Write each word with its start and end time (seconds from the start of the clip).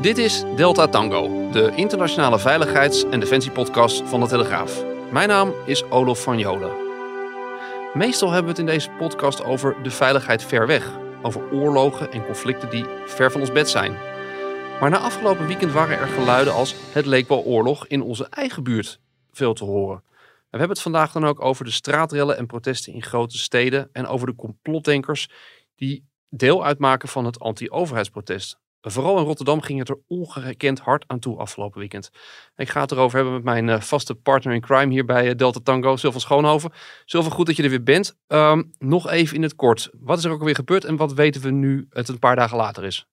Dit 0.00 0.18
is 0.18 0.44
Delta 0.56 0.86
Tango, 0.86 1.50
de 1.50 1.72
internationale 1.74 2.38
veiligheids- 2.38 3.04
en 3.04 3.20
defensiepodcast 3.20 4.02
van 4.02 4.20
de 4.20 4.26
Telegraaf. 4.26 4.84
Mijn 5.12 5.28
naam 5.28 5.52
is 5.66 5.84
Olof 5.84 6.22
van 6.22 6.38
Jolen. 6.38 6.70
Meestal 7.94 8.30
hebben 8.30 8.54
we 8.54 8.60
het 8.60 8.68
in 8.68 8.74
deze 8.74 8.90
podcast 8.90 9.44
over 9.44 9.82
de 9.82 9.90
veiligheid 9.90 10.44
ver 10.44 10.66
weg, 10.66 10.98
over 11.22 11.52
oorlogen 11.52 12.12
en 12.12 12.24
conflicten 12.24 12.70
die 12.70 12.84
ver 13.06 13.32
van 13.32 13.40
ons 13.40 13.52
bed 13.52 13.68
zijn. 13.68 13.92
Maar 14.80 14.90
na 14.90 14.98
afgelopen 14.98 15.46
weekend 15.46 15.72
waren 15.72 15.98
er 15.98 16.06
geluiden 16.06 16.54
als 16.54 16.74
het 16.92 17.06
leek 17.06 17.28
wel 17.28 17.44
oorlog 17.44 17.86
in 17.86 18.02
onze 18.02 18.26
eigen 18.30 18.62
buurt 18.62 19.00
veel 19.32 19.54
te 19.54 19.64
horen. 19.64 20.02
we 20.50 20.58
hebben 20.58 20.68
het 20.68 20.80
vandaag 20.80 21.12
dan 21.12 21.26
ook 21.26 21.44
over 21.44 21.64
de 21.64 21.70
straatrellen 21.70 22.36
en 22.36 22.46
protesten 22.46 22.92
in 22.92 23.02
grote 23.02 23.38
steden 23.38 23.88
en 23.92 24.06
over 24.06 24.26
de 24.26 24.34
complotdenkers 24.34 25.28
die 25.76 26.04
deel 26.28 26.64
uitmaken 26.64 27.08
van 27.08 27.24
het 27.24 27.40
anti-overheidsprotest. 27.40 28.58
Vooral 28.80 29.18
in 29.18 29.24
Rotterdam 29.24 29.60
ging 29.60 29.78
het 29.78 29.88
er 29.88 29.98
ongekend 30.06 30.80
hard 30.80 31.04
aan 31.06 31.18
toe 31.18 31.38
afgelopen 31.38 31.78
weekend. 31.78 32.10
Ik 32.56 32.68
ga 32.68 32.80
het 32.80 32.90
erover 32.90 33.16
hebben 33.16 33.34
met 33.34 33.44
mijn 33.44 33.68
uh, 33.68 33.80
vaste 33.80 34.14
partner 34.14 34.54
in 34.54 34.60
crime 34.60 34.92
hier 34.92 35.04
bij 35.04 35.28
uh, 35.28 35.34
Delta 35.36 35.60
Tango, 35.62 35.96
Sylvan 35.96 36.20
Schoonhoven. 36.20 36.72
Sylvan, 37.04 37.30
goed 37.32 37.46
dat 37.46 37.56
je 37.56 37.62
er 37.62 37.68
weer 37.68 37.82
bent. 37.82 38.18
Um, 38.26 38.70
nog 38.78 39.10
even 39.10 39.36
in 39.36 39.42
het 39.42 39.54
kort. 39.54 39.90
Wat 40.00 40.18
is 40.18 40.24
er 40.24 40.30
ook 40.30 40.38
alweer 40.38 40.54
gebeurd 40.54 40.84
en 40.84 40.96
wat 40.96 41.12
weten 41.12 41.40
we 41.40 41.50
nu 41.50 41.86
het 41.90 42.08
een 42.08 42.18
paar 42.18 42.36
dagen 42.36 42.56
later 42.56 42.84
is? 42.84 43.06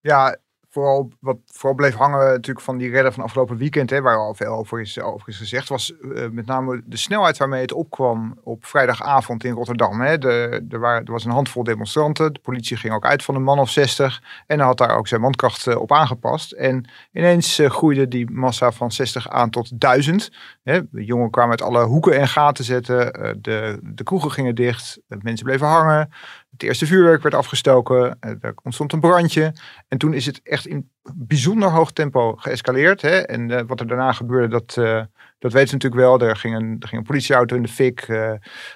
Ja, 0.00 0.38
vooral, 0.72 1.10
wat 1.20 1.36
vooral 1.46 1.74
bleef 1.74 1.94
hangen 1.94 2.26
natuurlijk 2.26 2.64
van 2.64 2.76
die 2.76 2.90
redden 2.90 3.12
van 3.12 3.22
afgelopen 3.22 3.56
weekend, 3.56 3.90
hè, 3.90 4.00
waar 4.00 4.16
al 4.16 4.34
veel 4.34 4.52
over 4.52 4.80
is, 4.80 5.00
over 5.00 5.28
is 5.28 5.36
gezegd, 5.36 5.68
was 5.68 5.92
uh, 6.00 6.28
met 6.30 6.46
name 6.46 6.82
de 6.84 6.96
snelheid 6.96 7.36
waarmee 7.36 7.60
het 7.60 7.72
opkwam 7.72 8.38
op 8.44 8.66
vrijdagavond 8.66 9.44
in 9.44 9.52
Rotterdam. 9.52 10.00
Hè. 10.00 10.18
De, 10.18 10.64
er, 10.70 10.78
waren, 10.78 11.04
er 11.04 11.12
was 11.12 11.24
een 11.24 11.30
handvol 11.30 11.64
demonstranten, 11.64 12.32
de 12.32 12.40
politie 12.40 12.76
ging 12.76 12.94
ook 12.94 13.04
uit 13.04 13.24
van 13.24 13.34
een 13.34 13.42
man 13.42 13.58
of 13.58 13.70
60 13.70 14.22
en 14.46 14.60
had 14.60 14.78
daar 14.78 14.96
ook 14.96 15.08
zijn 15.08 15.20
mankracht 15.20 15.66
uh, 15.66 15.80
op 15.80 15.92
aangepast. 15.92 16.52
En 16.52 16.84
ineens 17.12 17.60
uh, 17.60 17.70
groeide 17.70 18.08
die 18.08 18.30
massa 18.30 18.72
van 18.72 18.92
60 18.92 19.28
aan 19.28 19.50
tot 19.50 19.80
1000. 19.80 20.32
Hè. 20.62 20.80
De 20.90 21.04
jongen 21.04 21.30
kwamen 21.30 21.50
uit 21.50 21.62
alle 21.62 21.84
hoeken 21.84 22.18
en 22.18 22.28
gaten 22.28 22.64
zetten, 22.64 23.12
de, 23.40 23.78
de 23.82 24.04
kroegen 24.04 24.30
gingen 24.30 24.54
dicht, 24.54 25.00
mensen 25.08 25.46
bleven 25.46 25.66
hangen. 25.66 26.10
Het 26.52 26.62
eerste 26.62 26.86
vuurwerk 26.86 27.22
werd 27.22 27.34
afgestoken, 27.34 28.16
er 28.20 28.54
ontstond 28.62 28.92
een 28.92 29.00
brandje. 29.00 29.54
En 29.88 29.98
toen 29.98 30.14
is 30.14 30.26
het 30.26 30.40
echt 30.42 30.66
in 30.66 30.90
bijzonder 31.14 31.70
hoog 31.70 31.92
tempo 31.92 32.34
geëscaleerd. 32.36 33.02
Hè? 33.02 33.16
En 33.18 33.48
uh, 33.48 33.60
wat 33.66 33.80
er 33.80 33.86
daarna 33.86 34.12
gebeurde, 34.12 34.48
dat, 34.48 34.76
uh, 34.78 35.02
dat 35.38 35.52
weten 35.52 35.68
ze 35.68 35.74
natuurlijk 35.74 36.02
wel. 36.02 36.20
Er 36.20 36.36
ging 36.36 36.54
een, 36.54 36.76
er 36.80 36.88
ging 36.88 37.00
een 37.00 37.06
politieauto 37.06 37.56
in 37.56 37.62
de 37.62 37.68
fik. 37.68 38.00
Uh, 38.00 38.06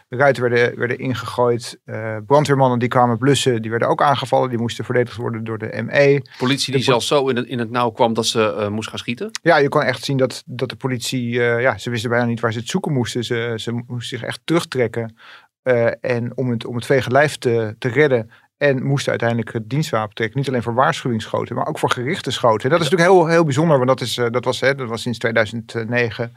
de 0.09 0.17
ruiten 0.17 0.43
werden, 0.43 0.79
werden 0.79 0.99
ingegooid. 0.99 1.81
brandweermannen 2.27 2.79
die 2.79 2.89
kwamen 2.89 3.19
blussen, 3.19 3.63
die 3.63 3.71
werden 3.71 3.89
ook 3.89 4.03
aangevallen. 4.03 4.49
Die 4.49 4.59
moesten 4.59 4.85
verdedigd 4.85 5.17
worden 5.17 5.45
door 5.45 5.59
de 5.59 5.83
ME. 5.83 6.23
Politie 6.39 6.73
die 6.75 6.83
zelfs 6.83 7.07
zo 7.07 7.29
in 7.29 7.37
het, 7.37 7.47
in 7.47 7.59
het 7.59 7.71
nauw 7.71 7.91
kwam 7.91 8.15
dat 8.15 8.27
ze 8.27 8.69
moest 8.71 8.89
gaan 8.89 8.99
schieten? 8.99 9.31
Ja, 9.43 9.57
je 9.57 9.69
kon 9.69 9.83
echt 9.83 10.05
zien 10.05 10.17
dat, 10.17 10.43
dat 10.47 10.69
de 10.69 10.77
politie... 10.77 11.31
ja, 11.41 11.79
ze 11.79 11.91
wisten 11.91 12.11
bijna 12.11 12.25
niet 12.25 12.41
waar 12.41 12.53
ze 12.53 12.59
het 12.59 12.69
zoeken 12.69 12.93
moesten. 12.93 13.25
Ze, 13.25 13.53
ze 13.57 13.73
moesten 13.73 14.19
zich 14.19 14.23
echt 14.23 14.41
terugtrekken. 14.45 15.17
Uh, 15.67 15.91
en 16.01 16.37
om 16.37 16.51
het, 16.51 16.67
om 16.67 16.75
het 16.75 16.87
vege 16.87 17.11
lijf 17.11 17.37
te, 17.37 17.75
te 17.79 17.89
redden. 17.89 18.31
En 18.57 18.83
moesten 18.83 19.11
uiteindelijk 19.11 19.53
het 19.53 19.71
dienstwapen 19.71 20.15
trekken. 20.15 20.39
Niet 20.39 20.49
alleen 20.49 20.63
voor 20.63 20.75
waarschuwingsschoten, 20.75 21.57
maar 21.57 21.67
ook 21.67 21.79
voor 21.79 21.91
gerichte 21.91 22.31
schoten. 22.31 22.65
En 22.65 22.71
dat 22.71 22.81
is 22.81 22.91
natuurlijk 22.91 23.19
heel, 23.19 23.27
heel 23.27 23.45
bijzonder, 23.45 23.77
want 23.77 23.89
dat, 23.89 24.01
is, 24.01 24.17
uh, 24.17 24.27
dat, 24.31 24.45
was, 24.45 24.61
hè, 24.61 24.75
dat 24.75 24.89
was 24.89 25.03
sinds 25.03 25.19
2009. 25.19 26.33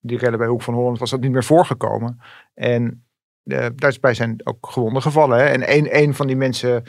Die 0.00 0.18
redden 0.18 0.38
bij 0.38 0.48
Hoek 0.48 0.62
van 0.62 0.74
Holland 0.74 0.98
was 0.98 1.10
dat 1.10 1.20
niet 1.20 1.30
meer 1.30 1.44
voorgekomen. 1.44 2.20
En 2.54 3.04
uh, 3.44 3.66
daarbij 3.74 4.14
zijn 4.14 4.40
ook 4.46 4.66
gewonden 4.70 5.02
gevallen. 5.02 5.38
Hè. 5.38 5.44
En 5.44 5.76
een, 5.76 5.96
een 6.02 6.14
van 6.14 6.26
die 6.26 6.36
mensen 6.36 6.82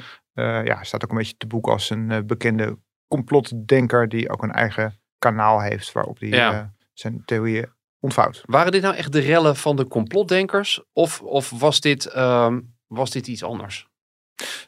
ja, 0.63 0.83
staat 0.83 1.03
ook 1.03 1.09
een 1.11 1.17
beetje 1.17 1.37
te 1.37 1.47
boek 1.47 1.67
als 1.67 1.89
een 1.89 2.23
bekende 2.25 2.77
complotdenker. 3.07 4.09
Die 4.09 4.29
ook 4.29 4.43
een 4.43 4.51
eigen 4.51 4.99
kanaal 5.17 5.61
heeft 5.61 5.91
waarop 5.91 6.19
hij 6.19 6.29
ja. 6.29 6.73
zijn 6.93 7.21
theorieën 7.25 7.74
ontvouwt. 7.99 8.43
Waren 8.45 8.71
dit 8.71 8.81
nou 8.81 8.95
echt 8.95 9.11
de 9.11 9.19
rellen 9.19 9.55
van 9.55 9.75
de 9.75 9.87
complotdenkers? 9.87 10.83
Of, 10.93 11.21
of 11.21 11.49
was, 11.49 11.79
dit, 11.79 12.11
uh, 12.15 12.55
was 12.87 13.11
dit 13.11 13.27
iets 13.27 13.43
anders? 13.43 13.87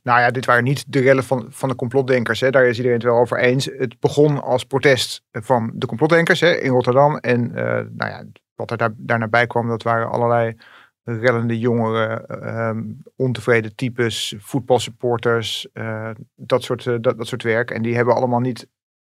Nou 0.04 0.20
ja, 0.20 0.32
dit 0.32 0.46
waren 0.46 0.64
niet 0.64 0.86
de 0.88 1.00
rellen 1.00 1.24
van, 1.24 1.46
van 1.50 1.70
de 1.70 1.76
complotdenkers. 1.76 2.40
Hè. 2.40 2.50
Daar 2.50 2.66
is 2.66 2.78
iedereen 2.78 2.98
het 2.98 3.06
wel 3.06 3.18
over 3.18 3.40
eens. 3.40 3.66
Het 3.66 4.00
begon 4.00 4.42
als 4.42 4.64
protest 4.64 5.24
van 5.32 5.72
de 5.74 5.86
complotdenkers 5.86 6.40
hè, 6.40 6.56
in 6.56 6.72
Rotterdam. 6.72 7.18
En 7.18 7.50
uh, 7.50 7.56
nou 7.74 8.12
ja, 8.12 8.24
wat 8.56 8.72
er 8.72 8.78
daar, 8.78 8.94
daarna 8.98 9.28
bij 9.28 9.48
kwam, 9.48 9.68
dat 9.68 9.84
waren 9.84 10.12
allerlei 10.12 10.56
rellende 11.04 11.60
jongeren, 11.60 12.26
uh, 12.44 12.94
ontevreden 13.16 13.76
types, 13.76 14.36
voetbalsupporters, 14.38 15.68
uh, 15.74 16.10
dat, 16.36 16.64
soort, 16.64 16.84
dat, 16.84 17.04
dat 17.18 17.28
soort 17.28 17.44
werk. 17.44 17.72
En 17.72 17.82
die 17.82 17.96
hebben 17.96 18.16
allemaal 18.16 18.40
niet 18.40 18.68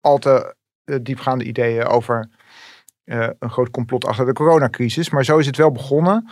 al 0.00 0.18
te 0.18 0.54
diepgaande 1.02 1.44
ideeën 1.44 1.86
over 1.86 2.28
uh, 3.08 3.28
een 3.38 3.50
groot 3.50 3.70
complot 3.70 4.04
achter 4.04 4.26
de 4.26 4.32
coronacrisis. 4.32 5.10
Maar 5.10 5.24
zo 5.24 5.38
is 5.38 5.46
het 5.46 5.56
wel 5.56 5.72
begonnen. 5.72 6.30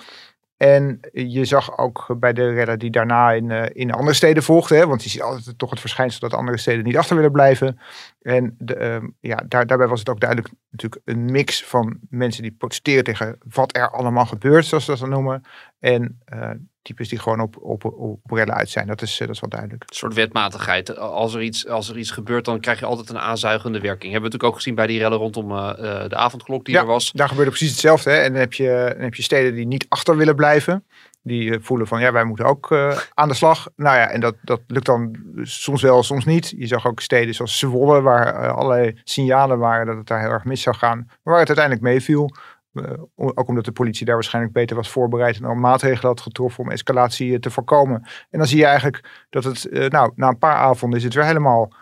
En 0.56 1.00
je 1.12 1.44
zag 1.44 1.78
ook 1.78 2.14
bij 2.19 2.32
de 2.32 2.53
redder 2.53 2.78
die 2.78 2.91
daarna 2.91 3.32
in, 3.32 3.50
uh, 3.50 3.64
in 3.72 3.92
andere 3.92 4.16
steden 4.16 4.42
volgde. 4.42 4.76
Hè, 4.76 4.86
want 4.86 5.03
je 5.03 5.09
ziet 5.09 5.22
altijd 5.22 5.59
toch 5.59 5.70
het 5.70 5.81
verschijnsel 5.81 6.20
dat 6.28 6.38
andere 6.38 6.59
steden 6.59 6.84
niet 6.84 6.97
achter 6.97 7.16
willen 7.16 7.32
blijven. 7.32 7.78
En 8.20 8.54
de, 8.59 9.00
uh, 9.03 9.09
ja, 9.20 9.42
daar, 9.48 9.66
daarbij 9.66 9.86
was 9.86 9.98
het 9.98 10.09
ook 10.09 10.20
duidelijk 10.20 10.50
natuurlijk 10.70 11.03
een 11.04 11.25
mix 11.25 11.65
van 11.65 11.98
mensen 12.09 12.42
die 12.42 12.53
protesteren 12.53 13.04
tegen 13.04 13.38
wat 13.54 13.76
er 13.76 13.91
allemaal 13.91 14.26
gebeurt, 14.26 14.65
zoals 14.66 14.84
ze 14.84 14.91
dat 14.91 15.00
dan 15.00 15.10
noemen. 15.10 15.42
En 15.78 16.20
uh, 16.34 16.50
types 16.86 17.08
die 17.08 17.19
gewoon 17.19 17.41
op, 17.41 17.56
op, 17.60 17.84
op 17.84 18.30
rellen 18.30 18.54
uit 18.54 18.70
zijn. 18.70 18.86
Dat 18.86 19.02
is, 19.02 19.19
dat 19.19 19.28
is 19.28 19.41
wel 19.41 19.50
duidelijk. 19.50 19.82
Een 19.82 19.97
soort 19.97 20.14
wetmatigheid. 20.14 20.98
Als 20.98 21.34
er, 21.34 21.42
iets, 21.42 21.69
als 21.69 21.88
er 21.88 21.98
iets 21.98 22.10
gebeurt, 22.10 22.44
dan 22.44 22.60
krijg 22.60 22.78
je 22.78 22.86
altijd 22.86 23.08
een 23.08 23.19
aanzuigende 23.19 23.80
werking. 23.80 24.12
Hebben 24.12 24.30
we 24.30 24.36
natuurlijk 24.36 24.50
ook 24.50 24.54
gezien 24.56 24.74
bij 24.74 24.86
die 24.86 24.98
rellen 24.98 25.19
rondom 25.19 25.50
uh, 25.50 25.74
de 26.08 26.16
avondklok 26.16 26.64
die 26.64 26.74
ja, 26.74 26.80
er 26.80 26.86
was. 26.86 27.12
daar 27.12 27.28
gebeurde 27.28 27.50
precies 27.50 27.70
hetzelfde. 27.70 28.10
Hè? 28.10 28.16
En 28.16 28.32
dan 28.32 28.41
heb, 28.41 28.52
je, 28.52 28.91
dan 28.92 29.02
heb 29.02 29.14
je 29.14 29.22
steden 29.22 29.54
die 29.54 29.66
niet 29.66 29.86
achter 29.88 30.16
willen 30.16 30.36
blijven. 30.36 30.84
Die 31.22 31.60
voelen 31.60 31.86
van, 31.86 32.00
ja, 32.00 32.12
wij 32.12 32.24
moeten 32.24 32.44
ook 32.44 32.70
uh, 32.70 32.98
aan 33.14 33.28
de 33.28 33.34
slag. 33.34 33.68
Nou 33.76 33.97
ja, 33.97 34.08
en 34.08 34.20
dat, 34.20 34.34
dat 34.42 34.60
lukt 34.66 34.86
dan 34.86 35.16
soms 35.42 35.82
wel, 35.82 36.03
soms 36.03 36.24
niet. 36.24 36.54
Je 36.56 36.66
zag 36.66 36.86
ook 36.86 37.00
steden 37.00 37.34
zoals 37.34 37.58
Zwolle, 37.58 38.00
waar 38.00 38.50
allerlei 38.50 39.00
signalen 39.04 39.58
waren 39.58 39.86
dat 39.86 39.97
het 39.97 40.06
daar 40.06 40.20
heel 40.20 40.30
erg 40.30 40.44
mis 40.44 40.62
zou 40.62 40.76
gaan. 40.76 40.98
Maar 40.98 41.16
waar 41.22 41.38
het 41.38 41.48
uiteindelijk 41.48 41.86
meeviel. 41.86 42.30
Uh, 42.76 43.03
ook 43.14 43.48
omdat 43.48 43.64
de 43.64 43.72
politie 43.72 44.06
daar 44.06 44.14
waarschijnlijk 44.14 44.54
beter 44.54 44.76
was 44.76 44.91
voorbereid 44.91 45.37
en 45.37 45.44
al 45.44 45.54
maatregelen 45.54 46.10
had 46.10 46.20
getroffen 46.20 46.64
om 46.64 46.70
escalatie 46.70 47.31
uh, 47.31 47.38
te 47.38 47.50
voorkomen. 47.50 48.03
En 48.31 48.38
dan 48.38 48.47
zie 48.47 48.59
je 48.59 48.64
eigenlijk 48.64 49.26
dat 49.31 49.44
het, 49.44 49.66
uh, 49.70 49.88
nou, 49.88 50.12
na 50.14 50.28
een 50.28 50.38
paar 50.38 50.56
avonden 50.56 50.98
is 50.98 51.04
het 51.04 51.15
weer 51.15 51.25
helemaal 51.25 51.72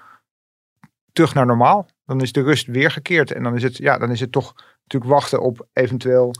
terug 1.12 1.34
naar 1.34 1.47
normaal. 1.47 1.88
Dan 2.06 2.21
is 2.21 2.33
de 2.33 2.43
rust 2.43 2.66
weer 2.66 2.91
gekeerd 2.91 3.33
en 3.33 3.43
dan 3.43 3.54
is 3.54 3.62
het, 3.62 3.77
ja, 3.77 3.99
dan 3.99 4.10
is 4.10 4.21
het 4.21 4.33
toch 4.33 4.54
natuurlijk 4.83 5.12
wachten 5.12 5.43
op 5.43 5.66
eventueel 5.72 6.34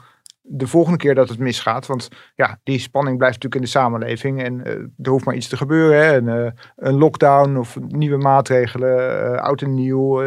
de 0.47 0.67
volgende 0.67 0.99
keer 0.99 1.15
dat 1.15 1.29
het 1.29 1.39
misgaat. 1.39 1.87
Want 1.87 2.09
ja, 2.35 2.61
die 2.63 2.79
spanning 2.79 3.19
blijft 3.19 3.43
natuurlijk 3.43 3.65
in 3.65 3.73
de 3.73 3.79
samenleving. 3.79 4.43
En 4.43 4.65
er 5.03 5.11
hoeft 5.11 5.25
maar 5.25 5.35
iets 5.35 5.49
te 5.49 5.57
gebeuren. 5.57 6.29
Een, 6.29 6.55
een 6.77 6.95
lockdown 6.95 7.57
of 7.57 7.79
nieuwe 7.81 8.17
maatregelen, 8.17 9.41
oud 9.43 9.63
en 9.63 9.75
nieuw. 9.75 10.23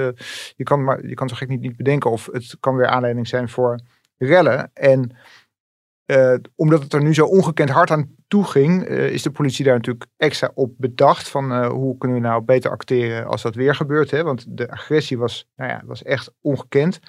je, 0.56 0.63
kan 0.63 0.84
maar, 0.84 1.07
je 1.07 1.13
kan 1.13 1.30
zo 1.30 1.36
gek 1.36 1.50
niet, 1.50 1.62
niet 1.62 1.78
bedenken 1.78 2.12
of 2.12 2.30
het 2.31 2.57
kan 2.60 2.75
weer 2.75 2.88
aanleiding 2.88 3.28
zijn 3.28 3.50
voor 3.50 3.80
rellen. 4.18 4.72
En 4.74 5.12
omdat 6.56 6.84
het 6.84 6.94
er 6.94 7.04
nu 7.04 7.14
zo 7.14 7.25
ongekend 7.25 7.69
hard 7.69 7.92
aan 7.92 8.16
toe 8.28 8.44
ging, 8.44 8.86
is 8.88 9.22
de 9.22 9.31
politie 9.31 9.66
daar 9.66 9.75
natuurlijk 9.75 10.06
extra 10.18 10.52
op 10.54 10.74
bedacht. 10.78 11.30
Van 11.30 11.66
hoe 11.66 11.98
kunnen 11.98 12.18
we 12.18 12.24
nou 12.24 12.42
beter 12.42 12.72
acteren 12.72 13.25
als 13.25 13.42
dat 13.42 13.56
weer 13.56 13.75
gebeurt. 13.75 14.12
Hè? 14.12 14.24
Want 14.24 14.46
de 14.48 14.72
agressie 14.72 15.18
was, 15.18 15.50
nou 15.56 15.72
ja, 15.72 15.81
was 15.86 16.04
echt 16.04 16.31
ongekend. 16.42 17.00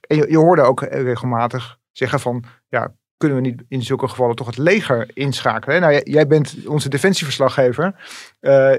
En 0.00 0.16
je, 0.16 0.38
hoorde 0.38 0.62
ook 0.62 0.80
regelmatig 0.80 1.78
zeggen 1.92 2.20
van, 2.20 2.44
ja, 2.68 2.94
kunnen 3.16 3.36
we 3.36 3.48
niet 3.48 3.62
in 3.68 3.82
zulke 3.82 4.08
gevallen 4.08 4.36
toch 4.36 4.46
het 4.46 4.58
leger 4.58 5.10
inschakelen? 5.14 5.80
Nou, 5.80 6.00
jij 6.04 6.26
bent 6.26 6.66
onze 6.66 6.88
defensieverslaggever. 6.88 7.86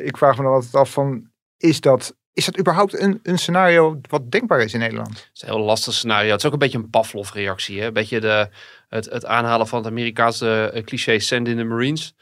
Ik 0.01 0.17
vraag 0.17 0.37
me 0.37 0.43
dan 0.43 0.53
altijd 0.53 0.75
af 0.75 0.91
van, 0.91 1.31
is 1.57 1.81
dat, 1.81 2.15
is 2.37 2.45
dat 2.45 2.59
überhaupt 2.59 2.99
een, 2.99 3.19
een 3.23 3.37
scenario 3.37 3.99
wat 4.09 4.31
denkbaar 4.31 4.61
is 4.61 4.73
in 4.73 4.79
Nederland? 4.79 5.09
Het 5.09 5.29
is 5.33 5.41
een 5.41 5.47
heel 5.47 5.59
lastig 5.59 5.93
scenario. 5.93 6.31
Het 6.31 6.39
is 6.39 6.45
ook 6.45 6.53
een 6.53 6.59
beetje 6.59 6.77
een 6.77 6.89
Pavlov-reactie. 6.89 7.81
Een 7.81 7.93
beetje 7.93 8.19
de, 8.19 8.49
het, 8.89 9.05
het 9.05 9.25
aanhalen 9.25 9.67
van 9.67 9.77
het 9.77 9.87
Amerikaanse 9.87 10.81
cliché 10.85 11.19
send 11.19 11.47
in 11.47 11.57
the 11.57 11.63
Marines. 11.63 12.13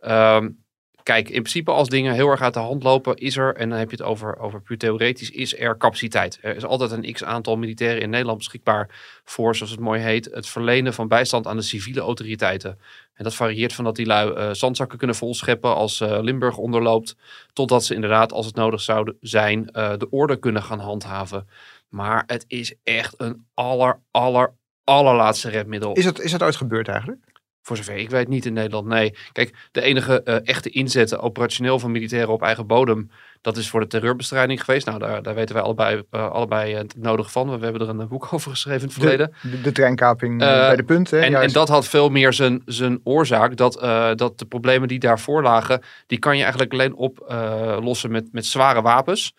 Um, 0.00 0.61
kijk, 1.02 1.28
in 1.28 1.42
principe 1.42 1.70
als 1.70 1.88
dingen 1.88 2.14
heel 2.14 2.28
erg 2.28 2.40
uit 2.40 2.54
de 2.54 2.60
hand 2.60 2.82
lopen, 2.82 3.16
is 3.16 3.36
er, 3.36 3.54
en 3.54 3.68
dan 3.68 3.78
heb 3.78 3.90
je 3.90 3.96
het 3.96 4.06
over, 4.06 4.38
over 4.38 4.60
puur 4.60 4.78
theoretisch, 4.78 5.30
is 5.30 5.58
er 5.58 5.76
capaciteit. 5.76 6.38
Er 6.42 6.56
is 6.56 6.64
altijd 6.64 6.90
een 6.90 7.12
x 7.12 7.24
aantal 7.24 7.56
militairen 7.56 8.02
in 8.02 8.10
Nederland 8.10 8.38
beschikbaar 8.38 9.20
voor, 9.24 9.56
zoals 9.56 9.70
het 9.70 9.80
mooi 9.80 10.00
heet, 10.00 10.28
het 10.32 10.48
verlenen 10.48 10.94
van 10.94 11.08
bijstand 11.08 11.46
aan 11.46 11.56
de 11.56 11.62
civiele 11.62 12.00
autoriteiten. 12.00 12.78
En 13.14 13.24
dat 13.24 13.34
varieert 13.34 13.72
van 13.72 13.84
dat 13.84 13.96
die 13.96 14.06
lui 14.06 14.30
uh, 14.30 14.50
zandzakken 14.52 14.98
kunnen 14.98 15.16
volscheppen 15.16 15.74
als 15.74 16.00
uh, 16.00 16.18
Limburg 16.20 16.56
onderloopt, 16.56 17.16
totdat 17.52 17.84
ze 17.84 17.94
inderdaad, 17.94 18.32
als 18.32 18.46
het 18.46 18.54
nodig 18.54 18.80
zou 18.80 19.12
zijn, 19.20 19.68
uh, 19.72 19.92
de 19.98 20.10
orde 20.10 20.36
kunnen 20.36 20.62
gaan 20.62 20.78
handhaven. 20.78 21.48
Maar 21.88 22.22
het 22.26 22.44
is 22.48 22.74
echt 22.82 23.14
een 23.16 23.46
aller, 23.54 24.00
aller, 24.10 24.52
allerlaatste 24.84 25.48
redmiddel. 25.48 25.92
Is 25.92 26.04
dat, 26.04 26.20
is 26.20 26.30
dat 26.30 26.42
ooit 26.42 26.56
gebeurd 26.56 26.88
eigenlijk? 26.88 27.20
Voor 27.62 27.76
zover 27.76 27.96
ik 27.96 28.10
weet 28.10 28.28
niet 28.28 28.46
in 28.46 28.52
Nederland, 28.52 28.86
nee. 28.86 29.14
Kijk, 29.32 29.54
de 29.72 29.80
enige 29.80 30.20
uh, 30.24 30.36
echte 30.42 30.70
inzetten 30.70 31.20
operationeel 31.20 31.78
van 31.78 31.90
militairen 31.90 32.32
op 32.32 32.42
eigen 32.42 32.66
bodem, 32.66 33.10
dat 33.40 33.56
is 33.56 33.68
voor 33.68 33.80
de 33.80 33.86
terreurbestrijding 33.86 34.64
geweest. 34.64 34.86
Nou, 34.86 34.98
daar, 34.98 35.22
daar 35.22 35.34
weten 35.34 35.54
wij 35.54 35.64
allebei, 35.64 36.02
uh, 36.10 36.30
allebei 36.30 36.74
het 36.74 36.94
nodige 36.96 37.30
van. 37.30 37.58
We 37.58 37.64
hebben 37.64 37.82
er 37.82 37.88
een 37.88 38.08
boek 38.08 38.32
over 38.32 38.50
geschreven 38.50 38.80
in 38.80 38.86
het 38.86 38.96
verleden. 38.96 39.34
De, 39.42 39.50
de, 39.50 39.60
de 39.60 39.72
treinkaping 39.72 40.32
uh, 40.32 40.48
bij 40.48 40.76
de 40.76 40.82
punt. 40.82 41.10
Hè? 41.10 41.20
En, 41.20 41.34
en, 41.34 41.52
dat 41.52 41.68
had 41.68 41.88
veel 41.88 42.08
meer 42.08 42.32
zijn, 42.32 42.62
zijn 42.66 43.00
oorzaak. 43.04 43.56
Dat, 43.56 43.72
dat 44.18 44.38
de 44.38 44.44
problemen 44.44 44.88
die 44.88 44.98
daarvoor 44.98 45.42
lagen, 45.42 45.82
die 46.06 46.18
kan 46.18 46.36
je 46.36 46.42
eigenlijk 46.42 46.72
alleen 46.72 46.94
oplossen 46.94 48.10
met, 48.10 48.28
met 48.32 48.46
zware 48.46 48.82
wapens. 48.82 49.34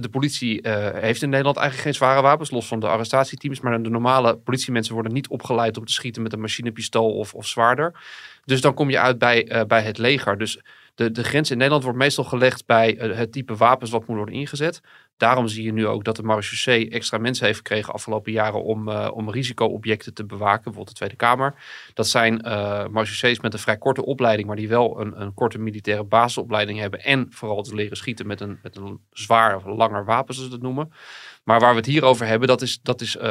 De 0.00 0.08
politie 0.08 0.62
uh, 0.66 0.88
heeft 0.92 1.22
in 1.22 1.28
Nederland 1.28 1.56
eigenlijk 1.56 1.86
geen 1.86 2.06
zware 2.06 2.22
wapens, 2.22 2.50
los 2.50 2.66
van 2.66 2.80
de 2.80 2.88
arrestatieteams. 2.88 3.60
Maar 3.60 3.82
de 3.82 3.90
normale 3.90 4.36
politiemensen 4.36 4.94
worden 4.94 5.12
niet 5.12 5.28
opgeleid 5.28 5.76
om 5.76 5.84
te 5.84 5.92
schieten 5.92 6.22
met 6.22 6.32
een 6.32 6.40
machinepistool 6.40 7.12
of, 7.12 7.34
of 7.34 7.46
zwaarder. 7.46 8.00
Dus 8.44 8.60
dan 8.60 8.74
kom 8.74 8.90
je 8.90 8.98
uit 8.98 9.18
bij, 9.18 9.52
uh, 9.52 9.64
bij 9.64 9.82
het 9.82 9.98
leger. 9.98 10.38
Dus 10.38 10.60
de, 10.94 11.10
de 11.10 11.24
grens 11.24 11.50
in 11.50 11.56
Nederland 11.56 11.82
wordt 11.84 11.98
meestal 11.98 12.24
gelegd 12.24 12.66
bij 12.66 13.02
uh, 13.02 13.16
het 13.16 13.32
type 13.32 13.56
wapens 13.56 13.90
wat 13.90 14.06
moet 14.06 14.16
worden 14.16 14.34
ingezet. 14.34 14.80
Daarom 15.16 15.48
zie 15.48 15.64
je 15.64 15.72
nu 15.72 15.86
ook 15.86 16.04
dat 16.04 16.16
de 16.16 16.22
marechaussee 16.22 16.90
extra 16.90 17.18
mensen 17.18 17.46
heeft 17.46 17.58
gekregen 17.58 17.92
afgelopen 17.92 18.32
jaren 18.32 18.62
om, 18.62 18.88
uh, 18.88 19.10
om 19.12 19.30
risicoobjecten 19.30 20.14
te 20.14 20.24
bewaken, 20.24 20.62
bijvoorbeeld 20.62 20.88
de 20.88 20.94
Tweede 20.94 21.16
Kamer. 21.16 21.54
Dat 21.94 22.08
zijn 22.08 22.42
uh, 22.46 22.86
met 23.40 23.52
een 23.52 23.58
vrij 23.58 23.78
korte 23.78 24.04
opleiding, 24.04 24.48
maar 24.48 24.56
die 24.56 24.68
wel 24.68 25.00
een, 25.00 25.20
een 25.20 25.34
korte 25.34 25.58
militaire 25.58 26.04
basisopleiding 26.04 26.78
hebben 26.78 27.04
en 27.04 27.26
vooral 27.30 27.62
te 27.62 27.74
leren 27.74 27.96
schieten 27.96 28.26
met 28.26 28.40
een, 28.40 28.58
met 28.62 28.76
een 28.76 29.00
zwaar 29.10 29.56
of 29.56 29.64
langer 29.64 30.04
wapen, 30.04 30.34
zoals 30.34 30.50
ze 30.50 30.56
dat 30.56 30.64
noemen. 30.64 30.92
Maar 31.44 31.60
waar 31.60 31.70
we 31.70 31.76
het 31.76 31.86
hier 31.86 32.04
over 32.04 32.26
hebben, 32.26 32.48
dat 32.48 32.62
is, 32.62 32.80
dat 32.82 33.00
is 33.00 33.16
uh, 33.16 33.22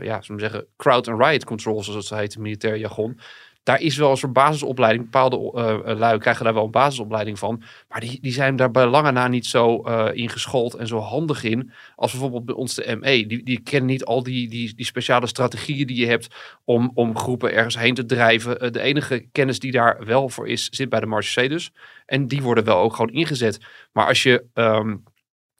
ja, 0.00 0.22
zullen 0.22 0.40
we 0.42 0.48
zeggen, 0.48 0.66
crowd 0.76 1.08
and 1.08 1.22
riot 1.22 1.44
control, 1.44 1.82
zoals 1.82 2.10
het 2.10 2.18
heet 2.18 2.34
in 2.34 2.42
militair 2.42 2.76
jargon 2.76 3.20
daar 3.66 3.80
is 3.80 3.96
wel 3.96 4.10
een 4.10 4.16
soort 4.16 4.32
basisopleiding. 4.32 5.04
Bepaalde 5.04 5.36
uh, 5.36 5.98
lui 5.98 6.18
krijgen 6.18 6.44
daar 6.44 6.54
wel 6.54 6.64
een 6.64 6.70
basisopleiding 6.70 7.38
van. 7.38 7.62
Maar 7.88 8.00
die, 8.00 8.18
die 8.20 8.32
zijn 8.32 8.56
daar 8.56 8.70
bij 8.70 8.86
lange 8.86 9.10
na 9.10 9.28
niet 9.28 9.46
zo 9.46 9.82
uh, 9.88 10.08
in 10.12 10.28
geschoold 10.28 10.74
en 10.74 10.86
zo 10.86 10.98
handig 10.98 11.44
in. 11.44 11.70
Als 11.96 12.10
bijvoorbeeld 12.10 12.44
bij 12.44 12.54
ons 12.54 12.74
de 12.74 12.96
ME. 13.00 13.26
Die, 13.26 13.42
die 13.42 13.60
kennen 13.60 13.90
niet 13.90 14.04
al 14.04 14.22
die, 14.22 14.48
die, 14.48 14.74
die 14.74 14.84
speciale 14.84 15.26
strategieën 15.26 15.86
die 15.86 15.96
je 15.96 16.06
hebt 16.06 16.34
om, 16.64 16.90
om 16.94 17.18
groepen 17.18 17.52
ergens 17.52 17.78
heen 17.78 17.94
te 17.94 18.06
drijven. 18.06 18.72
De 18.72 18.80
enige 18.80 19.26
kennis 19.32 19.58
die 19.58 19.72
daar 19.72 20.04
wel 20.04 20.28
voor 20.28 20.48
is, 20.48 20.68
zit 20.70 20.88
bij 20.88 21.00
de 21.00 21.06
Marche 21.06 21.48
dus. 21.48 21.70
En 22.06 22.28
die 22.28 22.42
worden 22.42 22.64
wel 22.64 22.78
ook 22.78 22.94
gewoon 22.94 23.12
ingezet. 23.12 23.60
Maar 23.92 24.06
als 24.06 24.22
je... 24.22 24.44
Um, 24.54 25.02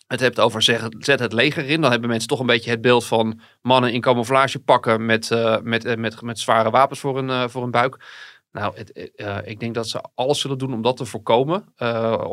het 0.07 0.21
hebt 0.21 0.41
over 0.41 0.63
zeggen, 0.63 0.97
zet 0.99 1.21
het 1.21 1.33
leger 1.33 1.67
in. 1.67 1.81
Dan 1.81 1.91
hebben 1.91 2.09
mensen 2.09 2.29
toch 2.29 2.41
een 2.41 2.47
beetje 2.47 2.71
het 2.71 2.81
beeld 2.81 3.05
van 3.05 3.41
mannen 3.63 3.93
in 3.93 4.01
camouflage 4.01 4.59
pakken 4.59 5.07
met, 5.07 5.31
uh, 5.31 5.59
met, 5.63 5.85
uh, 5.85 5.95
met, 5.95 6.23
met 6.23 6.39
zware 6.39 6.71
wapens 6.71 7.01
voor 7.01 7.19
een, 7.19 7.29
uh, 7.29 7.49
voor 7.49 7.63
een 7.63 7.71
buik. 7.71 8.05
Nou, 8.53 8.77
het, 8.77 9.11
ik 9.45 9.61
denk 9.61 9.75
dat 9.75 9.89
ze 9.89 10.05
alles 10.15 10.41
zullen 10.41 10.59
doen 10.59 10.73
om 10.73 10.83
dat 10.83 10.97
te 10.97 11.05
voorkomen. 11.05 11.75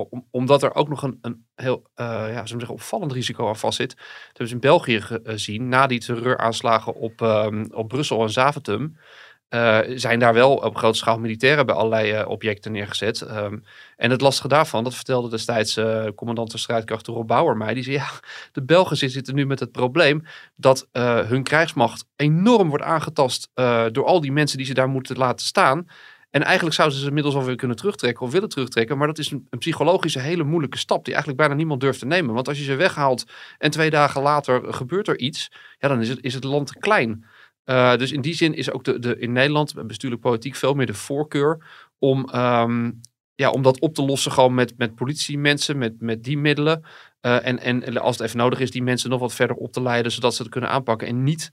Om, 0.10 0.28
omdat 0.32 0.64
er 0.64 0.76
ook 0.76 0.90
nog 0.90 1.04
een, 1.04 1.18
een 1.22 1.46
heel 1.56 1.90
ja, 1.96 2.46
zeggen, 2.46 2.70
opvallend 2.70 3.12
risico 3.12 3.48
aan 3.48 3.56
vast 3.56 3.78
zit. 3.78 3.96
Dat 3.96 4.06
hebben 4.28 4.48
ze 4.48 4.54
in 4.54 4.60
België 4.60 5.02
gezien 5.02 5.70
na 5.70 5.88
die 5.88 6.00
terreuraanslagen 6.00 6.96
op, 6.96 7.22
um, 7.22 7.68
op 7.74 7.88
Brussel 7.88 8.22
en 8.22 8.30
Zaventem. 8.30 8.98
Uh, 9.50 9.80
zijn 9.96 10.20
daar 10.20 10.34
wel 10.34 10.56
op 10.56 10.78
grote 10.78 10.98
schaal 10.98 11.20
militairen 11.20 11.66
bij 11.66 11.76
allerlei 11.76 12.20
uh, 12.20 12.28
objecten 12.28 12.72
neergezet. 12.72 13.22
Um, 13.22 13.64
en 13.96 14.12
het 14.12 14.22
lastige 14.22 14.48
daarvan, 14.48 14.84
dat 14.84 14.96
vertelde 14.96 15.30
destijds 15.30 15.78
uh, 15.78 16.06
commandant 16.16 16.52
de 16.52 16.58
strijdkrachten 16.58 17.14
Rob 17.14 17.28
Bauer 17.28 17.58
mij. 17.58 17.74
Die 17.74 17.84
zei, 17.84 17.96
ja, 17.96 18.08
de 18.52 18.64
Belgen 18.64 18.98
zitten 18.98 19.36
nu 19.36 19.46
met 19.46 19.60
het 19.60 19.72
probleem 19.72 20.24
dat 20.56 20.88
hun 21.28 21.44
krijgsmacht 21.44 22.06
enorm 22.16 22.70
wordt 22.70 22.84
aangetast 22.84 23.50
door 23.92 24.06
al 24.06 24.22
die 24.22 24.32
mensen 24.32 24.58
die 24.58 24.68
ze 24.68 24.74
daar 24.74 24.90
moeten 24.90 25.18
laten 25.18 25.46
staan. 25.46 25.88
En 26.30 26.44
eigenlijk 26.44 26.76
zouden 26.76 26.98
ze 26.98 27.08
inmiddels 27.08 27.36
alweer 27.36 27.56
kunnen 27.56 27.78
terugtrekken 27.78 28.26
of 28.26 28.32
willen 28.32 28.50
terugtrekken. 28.50 28.98
Maar 28.98 29.08
dat 29.08 29.18
is 29.18 29.32
een, 29.32 29.48
een 29.50 29.60
psychologische 29.60 30.20
hele 30.20 30.44
moeilijke 30.44 30.78
stap 30.78 31.06
die 31.06 31.14
eigenlijk 31.14 31.44
bijna 31.44 31.56
niemand 31.56 31.82
durft 31.82 32.00
te 32.00 32.06
nemen. 32.06 32.34
Want 32.34 32.48
als 32.48 32.58
je 32.58 32.64
ze 32.64 32.76
weghaalt 32.76 33.24
en 33.58 33.72
twee 33.72 33.90
dagen 33.90 34.22
later 34.22 34.74
gebeurt 34.74 35.08
er 35.08 35.20
iets, 35.20 35.52
ja, 35.78 35.88
dan 35.88 36.02
is 36.02 36.10
het, 36.10 36.20
is 36.22 36.34
het 36.34 36.44
land 36.44 36.78
klein. 36.78 37.26
Uh, 37.66 37.98
dus 37.98 38.12
in 38.12 38.22
die 38.22 38.34
zin 38.34 38.54
is 38.54 38.72
ook 38.72 38.84
de, 38.84 39.00
de, 39.00 39.20
in 39.20 39.32
Nederland 39.32 39.88
bestuurlijk 39.88 40.22
politiek 40.22 40.56
veel 40.56 40.74
meer 40.74 40.86
de 40.86 40.94
voorkeur 40.94 41.66
om, 42.00 42.36
um, 42.36 43.02
ja, 43.36 43.50
om 43.50 43.62
dat 43.62 43.80
op 43.80 43.94
te 43.94 44.04
lossen 44.04 44.32
gewoon 44.32 44.54
met, 44.54 44.74
met 44.78 44.96
politiemensen, 44.96 45.78
met, 45.78 46.02
met 46.02 46.24
die 46.24 46.38
middelen. 46.38 46.84
Uh, 47.22 47.48
en, 47.48 47.60
en 47.60 47.98
als 47.98 48.18
het 48.18 48.26
even 48.26 48.38
nodig 48.38 48.60
is, 48.60 48.72
die 48.72 48.84
mensen 48.84 49.10
nog 49.10 49.20
wat 49.20 49.34
verder 49.34 49.56
op 49.56 49.72
te 49.72 49.82
leiden, 49.82 50.12
zodat 50.12 50.36
ze 50.36 50.42
het 50.42 50.52
kunnen 50.52 50.70
aanpakken. 50.70 51.08
En 51.08 51.24
niet 51.24 51.52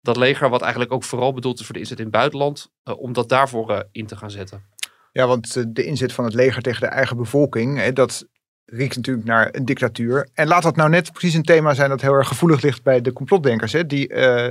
dat 0.00 0.16
leger, 0.16 0.48
wat 0.48 0.62
eigenlijk 0.62 0.92
ook 0.92 1.04
vooral 1.04 1.32
bedoeld 1.32 1.60
is 1.60 1.64
voor 1.64 1.74
de 1.74 1.80
inzet 1.80 1.98
in 1.98 2.04
het 2.04 2.14
buitenland, 2.14 2.70
uh, 2.84 2.98
om 2.98 3.12
dat 3.12 3.28
daarvoor 3.28 3.88
in 3.92 4.06
te 4.06 4.16
gaan 4.16 4.30
zetten. 4.30 4.64
Ja, 5.12 5.26
want 5.26 5.74
de 5.76 5.84
inzet 5.84 6.12
van 6.12 6.24
het 6.24 6.34
leger 6.34 6.62
tegen 6.62 6.80
de 6.80 6.86
eigen 6.86 7.16
bevolking, 7.16 7.78
hè, 7.78 7.92
dat 7.92 8.26
riekt 8.64 8.96
natuurlijk 8.96 9.26
naar 9.26 9.48
een 9.52 9.64
dictatuur. 9.64 10.28
En 10.34 10.48
laat 10.48 10.62
dat 10.62 10.76
nou 10.76 10.90
net 10.90 11.12
precies 11.12 11.34
een 11.34 11.42
thema 11.42 11.74
zijn 11.74 11.88
dat 11.88 12.00
heel 12.00 12.12
erg 12.12 12.28
gevoelig 12.28 12.62
ligt 12.62 12.82
bij 12.82 13.00
de 13.00 13.12
complotdenkers. 13.12 13.72
Hè? 13.72 13.86
Die, 13.86 14.12
uh, 14.12 14.44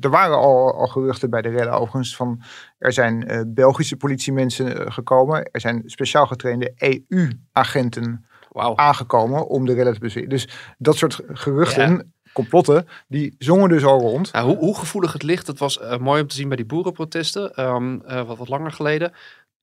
er 0.00 0.10
waren 0.10 0.36
al, 0.36 0.74
al 0.74 0.86
geruchten 0.86 1.30
bij 1.30 1.42
de 1.42 1.48
rellen 1.48 1.72
overigens 1.72 2.16
van 2.16 2.42
er 2.78 2.92
zijn 2.92 3.32
uh, 3.32 3.40
Belgische 3.46 3.96
politiemensen 3.96 4.80
uh, 4.80 4.86
gekomen. 4.88 5.48
Er 5.52 5.60
zijn 5.60 5.82
speciaal 5.86 6.26
getrainde 6.26 6.72
EU-agenten 6.76 8.24
wow. 8.48 8.78
aangekomen 8.78 9.46
om 9.48 9.66
de 9.66 9.74
rellen 9.74 9.94
te 9.94 10.00
bezweren. 10.00 10.28
Dus 10.28 10.48
dat 10.78 10.96
soort 10.96 11.20
geruchten... 11.28 11.90
Ja 11.90 12.02
complotten, 12.32 12.88
die 13.08 13.34
zongen 13.38 13.68
dus 13.68 13.84
al 13.84 14.00
rond. 14.00 14.32
Nou, 14.32 14.46
hoe, 14.46 14.56
hoe, 14.56 14.78
gevoelig 14.78 15.12
het 15.12 15.22
ligt, 15.22 15.46
dat 15.46 15.58
was 15.58 15.80
uh, 15.80 15.96
mooi 15.96 16.22
om 16.22 16.28
te 16.28 16.34
zien 16.34 16.48
bij 16.48 16.56
die 16.56 16.66
boerenprotesten, 16.66 17.64
um, 17.64 18.02
uh, 18.06 18.26
wat, 18.26 18.38
wat 18.38 18.48
langer 18.48 18.72
geleden. 18.72 19.12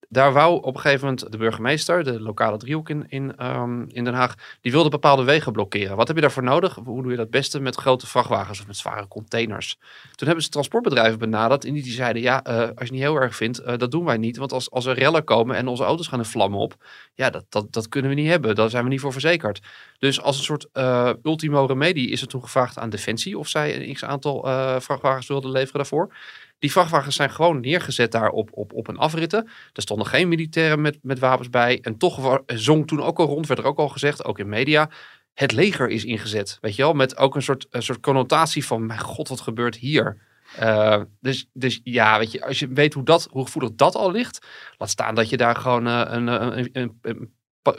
Daar 0.09 0.33
wou 0.33 0.61
op 0.61 0.75
een 0.75 0.81
gegeven 0.81 1.05
moment 1.05 1.31
de 1.31 1.37
burgemeester, 1.37 2.03
de 2.03 2.21
lokale 2.21 2.57
driehoek 2.57 2.89
in, 2.89 3.05
in, 3.09 3.45
um, 3.45 3.85
in 3.89 4.03
Den 4.03 4.13
Haag, 4.13 4.35
die 4.61 4.71
wilde 4.71 4.89
bepaalde 4.89 5.23
wegen 5.23 5.51
blokkeren. 5.51 5.95
Wat 5.95 6.07
heb 6.07 6.15
je 6.15 6.21
daarvoor 6.21 6.43
nodig? 6.43 6.75
Hoe 6.75 7.01
doe 7.01 7.11
je 7.11 7.17
dat 7.17 7.29
beste? 7.29 7.59
Met 7.59 7.75
grote 7.75 8.07
vrachtwagens 8.07 8.59
of 8.59 8.67
met 8.67 8.77
zware 8.77 9.07
containers. 9.07 9.77
Toen 10.15 10.27
hebben 10.27 10.43
ze 10.43 10.49
transportbedrijven 10.49 11.19
benaderd 11.19 11.65
en 11.65 11.73
die, 11.73 11.83
zeiden, 11.83 12.21
ja, 12.21 12.47
uh, 12.47 12.59
als 12.59 12.67
je 12.67 12.73
het 12.75 12.91
niet 12.91 13.01
heel 13.01 13.15
erg 13.15 13.35
vindt, 13.35 13.61
uh, 13.61 13.77
dat 13.77 13.91
doen 13.91 14.05
wij 14.05 14.17
niet. 14.17 14.37
Want 14.37 14.51
als, 14.51 14.71
als 14.71 14.85
er 14.85 14.95
rellen 14.95 15.23
komen 15.23 15.55
en 15.55 15.67
onze 15.67 15.83
auto's 15.83 16.07
gaan 16.07 16.19
in 16.19 16.25
vlammen 16.25 16.59
op, 16.59 16.75
ja, 17.13 17.29
dat, 17.29 17.45
dat, 17.49 17.73
dat 17.73 17.89
kunnen 17.89 18.09
we 18.09 18.15
niet 18.15 18.29
hebben. 18.29 18.55
Daar 18.55 18.69
zijn 18.69 18.83
we 18.83 18.89
niet 18.89 18.99
voor 18.99 19.11
verzekerd. 19.11 19.61
Dus 19.99 20.21
als 20.21 20.37
een 20.37 20.43
soort 20.43 20.67
uh, 20.73 21.09
ultimo 21.23 21.65
remedie 21.65 22.09
is 22.09 22.21
er 22.21 22.27
toen 22.27 22.41
gevraagd 22.41 22.77
aan 22.77 22.89
Defensie 22.89 23.37
of 23.37 23.47
zij 23.47 23.87
een 23.87 23.93
x-aantal 23.93 24.41
vrachtwagens 24.79 25.27
wilden 25.27 25.51
leveren 25.51 25.75
daarvoor. 25.75 26.13
Die 26.59 26.71
vrachtwagens 26.71 27.15
zijn 27.15 27.31
gewoon 27.31 27.59
neergezet 27.59 28.11
daar 28.11 28.29
op, 28.29 28.49
op, 28.51 28.73
op 28.73 28.87
een 28.87 28.97
afritten. 28.97 29.49
Er 29.73 29.81
stonden 29.81 30.07
geen 30.07 30.27
militairen 30.27 30.81
met, 30.81 30.97
met 31.01 31.19
wapens 31.19 31.49
bij. 31.49 31.79
En 31.81 31.97
toch 31.97 32.41
zong 32.45 32.87
toen 32.87 33.01
ook 33.01 33.19
al 33.19 33.25
rond, 33.25 33.47
werd 33.47 33.59
er 33.59 33.65
ook 33.65 33.77
al 33.77 33.89
gezegd, 33.89 34.25
ook 34.25 34.39
in 34.39 34.49
media. 34.49 34.89
Het 35.33 35.51
leger 35.51 35.89
is 35.89 36.05
ingezet. 36.05 36.57
Weet 36.61 36.75
je 36.75 36.81
wel, 36.81 36.93
met 36.93 37.17
ook 37.17 37.35
een 37.35 37.41
soort, 37.41 37.67
een 37.69 37.83
soort 37.83 37.99
connotatie 37.99 38.65
van: 38.65 38.85
mijn 38.85 38.99
god, 38.99 39.27
wat 39.27 39.41
gebeurt 39.41 39.75
hier? 39.75 40.17
Uh, 40.59 41.01
dus, 41.19 41.49
dus 41.53 41.81
ja, 41.83 42.17
weet 42.17 42.31
je, 42.31 42.45
als 42.45 42.59
je 42.59 42.67
weet 42.67 42.93
hoe, 42.93 43.03
dat, 43.03 43.27
hoe 43.31 43.45
gevoelig 43.45 43.71
dat 43.75 43.95
al 43.95 44.11
ligt, 44.11 44.45
laat 44.77 44.89
staan 44.89 45.15
dat 45.15 45.29
je 45.29 45.37
daar 45.37 45.55
gewoon 45.55 45.87
uh, 45.87 46.03
een, 46.07 46.27
een, 46.27 46.69
een, 46.71 46.99
een, 47.01 47.33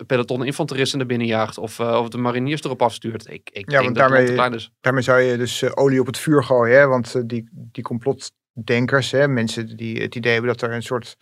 peloton 0.07 0.45
infanteristen 0.45 0.99
naar 0.99 1.07
binnen 1.07 1.27
jaagt 1.27 1.59
of, 1.59 1.79
uh, 1.79 1.99
of 2.01 2.09
de 2.09 2.19
mariniers 2.19 2.63
erop 2.63 2.83
afstuurt. 2.83 3.31
Ik, 3.31 3.51
ik 3.53 3.71
ja, 3.71 3.81
denk 3.81 3.95
dat 3.95 4.09
daarmee, 4.09 4.33
klein 4.33 4.55
is. 4.55 4.71
daarmee 4.81 5.03
zou 5.03 5.21
je 5.21 5.37
dus 5.37 5.77
olie 5.77 6.01
op 6.01 6.07
het 6.07 6.19
vuur 6.19 6.45
gooien, 6.45 6.79
hè? 6.79 6.87
want 6.87 7.29
die, 7.29 7.49
die 7.53 7.85
complot 7.85 8.33
denkers, 8.65 9.11
hè, 9.11 9.29
mensen 9.29 9.77
die 9.77 10.03
het 10.03 10.15
idee 10.15 10.33
hebben 10.33 10.51
dat 10.51 10.63
er 10.63 10.73
een 10.73 10.83
soort 10.83 11.17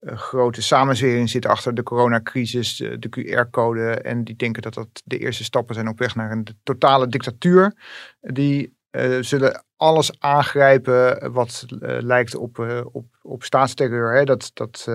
uh, 0.00 0.18
grote 0.18 0.62
samenzwering 0.62 1.30
zit 1.30 1.46
achter 1.46 1.74
de 1.74 1.82
coronacrisis, 1.82 2.76
de, 2.76 2.98
de 2.98 3.08
QR-code. 3.08 3.90
En 3.90 4.24
die 4.24 4.36
denken 4.36 4.62
dat 4.62 4.74
dat 4.74 5.02
de 5.04 5.18
eerste 5.18 5.44
stappen 5.44 5.74
zijn 5.74 5.88
op 5.88 5.98
weg 5.98 6.14
naar 6.14 6.30
een 6.30 6.46
totale 6.62 7.08
dictatuur. 7.08 7.74
Die 8.20 8.76
uh, 8.90 9.22
zullen 9.22 9.64
alles 9.76 10.20
aangrijpen 10.20 11.32
wat 11.32 11.66
uh, 11.68 11.98
lijkt 12.00 12.34
op, 12.34 12.84
op, 12.92 13.06
op 13.22 13.42
staatsterreur. 13.42 14.14
Hè. 14.14 14.24
Dat, 14.24 14.50
dat 14.54 14.88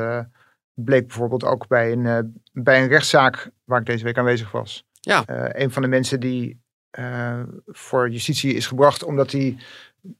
bleek 0.73 1.07
bijvoorbeeld 1.07 1.43
ook 1.43 1.67
bij 1.67 1.91
een, 1.91 2.41
bij 2.51 2.81
een 2.81 2.87
rechtszaak 2.87 3.49
waar 3.63 3.79
ik 3.79 3.85
deze 3.85 4.03
week 4.03 4.17
aanwezig 4.17 4.51
was. 4.51 4.85
Ja. 4.99 5.23
een 5.27 5.71
van 5.71 5.81
de 5.81 5.87
mensen 5.87 6.19
die 6.19 6.61
voor 7.65 8.09
justitie 8.09 8.53
is 8.53 8.67
gebracht 8.67 9.03
omdat 9.03 9.31
hij 9.31 9.57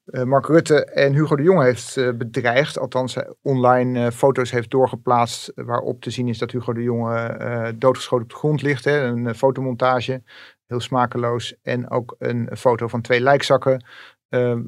Mark 0.03 0.47
Rutte 0.47 0.85
en 0.85 1.13
Hugo 1.13 1.35
de 1.35 1.43
Jonge 1.43 1.63
heeft 1.63 2.17
bedreigd. 2.17 2.79
Althans, 2.79 3.17
online 3.41 4.11
foto's 4.11 4.51
heeft 4.51 4.69
doorgeplaatst 4.69 5.51
waarop 5.55 6.01
te 6.01 6.09
zien 6.09 6.27
is 6.27 6.37
dat 6.37 6.51
Hugo 6.51 6.73
de 6.73 6.81
Jonge 6.81 7.75
doodgeschoten 7.77 8.23
op 8.23 8.31
de 8.31 8.35
grond 8.35 8.61
ligt. 8.61 8.85
Een 8.85 9.35
fotomontage, 9.35 10.23
heel 10.67 10.79
smakeloos. 10.79 11.55
En 11.61 11.89
ook 11.89 12.15
een 12.19 12.49
foto 12.57 12.87
van 12.87 13.01
twee 13.01 13.21
lijkzakken 13.21 13.85
ehm, 14.29 14.61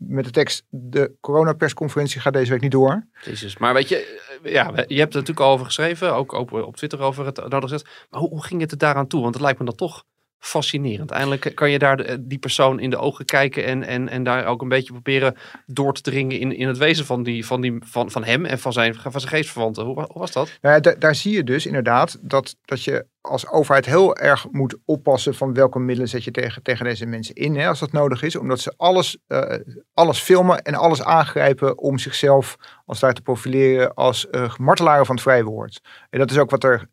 met 0.00 0.24
de 0.24 0.30
tekst: 0.30 0.66
De 0.68 1.16
coronapersconferentie 1.20 2.20
gaat 2.20 2.32
deze 2.32 2.50
week 2.50 2.60
niet 2.60 2.70
door. 2.70 3.06
Jezus, 3.24 3.58
maar 3.58 3.74
weet 3.74 3.88
je, 3.88 4.20
eh, 4.42 4.52
ja, 4.52 4.72
je 4.86 4.98
hebt 4.98 5.14
er 5.14 5.20
natuurlijk 5.20 5.40
al 5.40 5.52
over 5.52 5.66
geschreven, 5.66 6.14
ook 6.14 6.32
op, 6.32 6.76
Twitter 6.76 7.00
over 7.00 7.26
het 7.26 7.36
nodig 7.36 7.70
gezet. 7.70 8.06
Maar 8.10 8.20
hoe, 8.20 8.28
hoe 8.28 8.44
ging 8.44 8.60
het 8.60 8.70
er 8.70 8.78
daaraan 8.78 9.06
toe? 9.06 9.22
Want 9.22 9.34
het 9.34 9.42
lijkt 9.42 9.58
me 9.58 9.64
dan 9.64 9.74
toch 9.74 10.04
fascinerend. 10.40 11.10
Eindelijk 11.10 11.52
kan 11.54 11.70
je 11.70 11.78
daar 11.78 11.96
de, 11.96 12.26
die 12.26 12.38
persoon 12.38 12.80
in 12.80 12.90
de 12.90 12.96
ogen 12.96 13.24
kijken 13.24 13.64
en, 13.64 13.84
en, 13.84 14.08
en 14.08 14.24
daar 14.24 14.46
ook 14.46 14.62
een 14.62 14.68
beetje 14.68 14.92
proberen 14.92 15.36
door 15.66 15.92
te 15.92 16.02
dringen 16.02 16.38
in, 16.38 16.56
in 16.56 16.68
het 16.68 16.78
wezen 16.78 17.06
van, 17.06 17.22
die, 17.22 17.46
van, 17.46 17.60
die, 17.60 17.78
van, 17.84 18.10
van 18.10 18.24
hem 18.24 18.44
en 18.44 18.58
van 18.58 18.72
zijn, 18.72 18.94
van 18.94 19.20
zijn 19.20 19.32
geestverwanten. 19.32 19.84
Hoe, 19.84 20.08
was 20.12 20.32
dat? 20.32 20.58
Nou 20.60 20.98
daar 20.98 21.14
zie 21.14 21.32
je 21.32 21.44
dus 21.44 21.66
inderdaad 21.66 22.18
dat, 22.20 22.56
dat 22.64 22.84
je 22.84 23.06
als 23.20 23.48
overheid 23.48 23.86
heel 23.86 24.16
erg 24.16 24.46
moet 24.50 24.76
oppassen 24.84 25.34
van 25.34 25.54
welke 25.54 25.78
middelen 25.78 26.08
zet 26.08 26.24
je 26.24 26.30
tegen, 26.30 26.62
tegen 26.62 26.84
deze 26.84 27.06
mensen 27.06 27.34
in, 27.34 27.56
hè, 27.56 27.68
als 27.68 27.78
dat 27.78 27.92
nodig 27.92 28.22
is. 28.22 28.36
Omdat 28.36 28.60
ze 28.60 28.74
alles, 28.76 29.18
uh, 29.28 29.54
alles 29.94 30.18
filmen 30.18 30.62
en 30.62 30.74
alles 30.74 31.02
aangrijpen 31.02 31.78
om 31.78 31.98
zichzelf 31.98 32.56
als 32.86 33.00
daar 33.00 33.14
te 33.14 33.22
profileren 33.22 33.94
als 33.94 34.26
uh, 34.30 34.56
martelaren 34.56 35.06
van 35.06 35.14
het 35.14 35.24
vrije 35.24 35.44
woord. 35.44 35.80
En 36.10 36.18
dat 36.18 36.30
is 36.30 36.38
ook 36.38 36.50
wat 36.50 36.64
er 36.64 36.88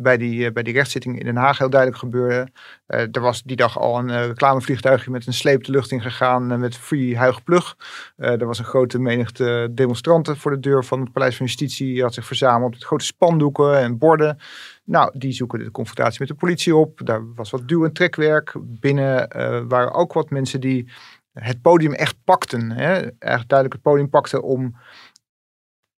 bij 0.00 0.16
die, 0.16 0.46
uh, 0.46 0.52
bij 0.52 0.62
die 0.62 0.74
rechtszitting 0.74 1.18
in 1.18 1.24
Den 1.24 1.36
Haag 1.36 1.58
heel 1.58 1.70
duidelijk 1.70 2.00
gebeurde. 2.00 2.48
Uh, 2.88 3.00
er 3.00 3.20
was 3.20 3.42
die 3.42 3.56
dag 3.56 3.78
al 3.78 3.98
een 3.98 4.08
uh, 4.08 4.26
reclamevliegtuigje 4.26 5.10
met 5.10 5.26
een 5.26 5.32
sleep 5.32 5.64
de 5.64 5.72
lucht 5.72 5.90
in 5.90 6.02
gegaan 6.02 6.60
met 6.60 6.76
Free 6.76 7.16
Huig 7.16 7.42
Plug. 7.42 7.76
er 8.16 8.46
was 8.46 8.58
een 8.58 8.64
grote 8.64 8.98
menigte 8.98 9.68
demonstranten 9.70 10.36
voor 10.36 10.50
de 10.50 10.60
deur 10.60 10.84
van 10.84 11.00
het 11.00 11.12
Paleis 11.12 11.36
van 11.36 11.46
Justitie. 11.46 11.92
Die 11.92 12.02
had 12.02 12.14
zich 12.14 12.26
verzameld 12.26 12.70
met 12.70 12.84
grote 12.84 13.04
spandoeken 13.04 13.78
en 13.78 13.98
borden. 13.98 14.38
Nou, 14.84 15.18
die 15.18 15.32
zoeken 15.32 15.58
de 15.58 15.70
confrontatie 15.70 16.20
met 16.20 16.28
de 16.28 16.34
politie 16.34 16.76
op. 16.76 17.00
Daar 17.04 17.34
was 17.34 17.50
wat 17.50 17.68
duw- 17.68 17.84
en 17.84 17.92
trekwerk. 17.92 18.54
Binnen 18.60 19.28
waren 19.68 19.92
ook 19.92 20.12
wat 20.12 20.30
mensen 20.30 20.60
die 20.60 20.88
het 21.32 21.62
podium 21.62 21.92
echt 21.92 22.16
pakten. 22.24 22.70
Hè? 22.70 22.94
Echt 23.18 23.48
duidelijk 23.48 23.72
het 23.72 23.82
podium 23.82 24.08
pakten 24.10 24.42
om 24.42 24.76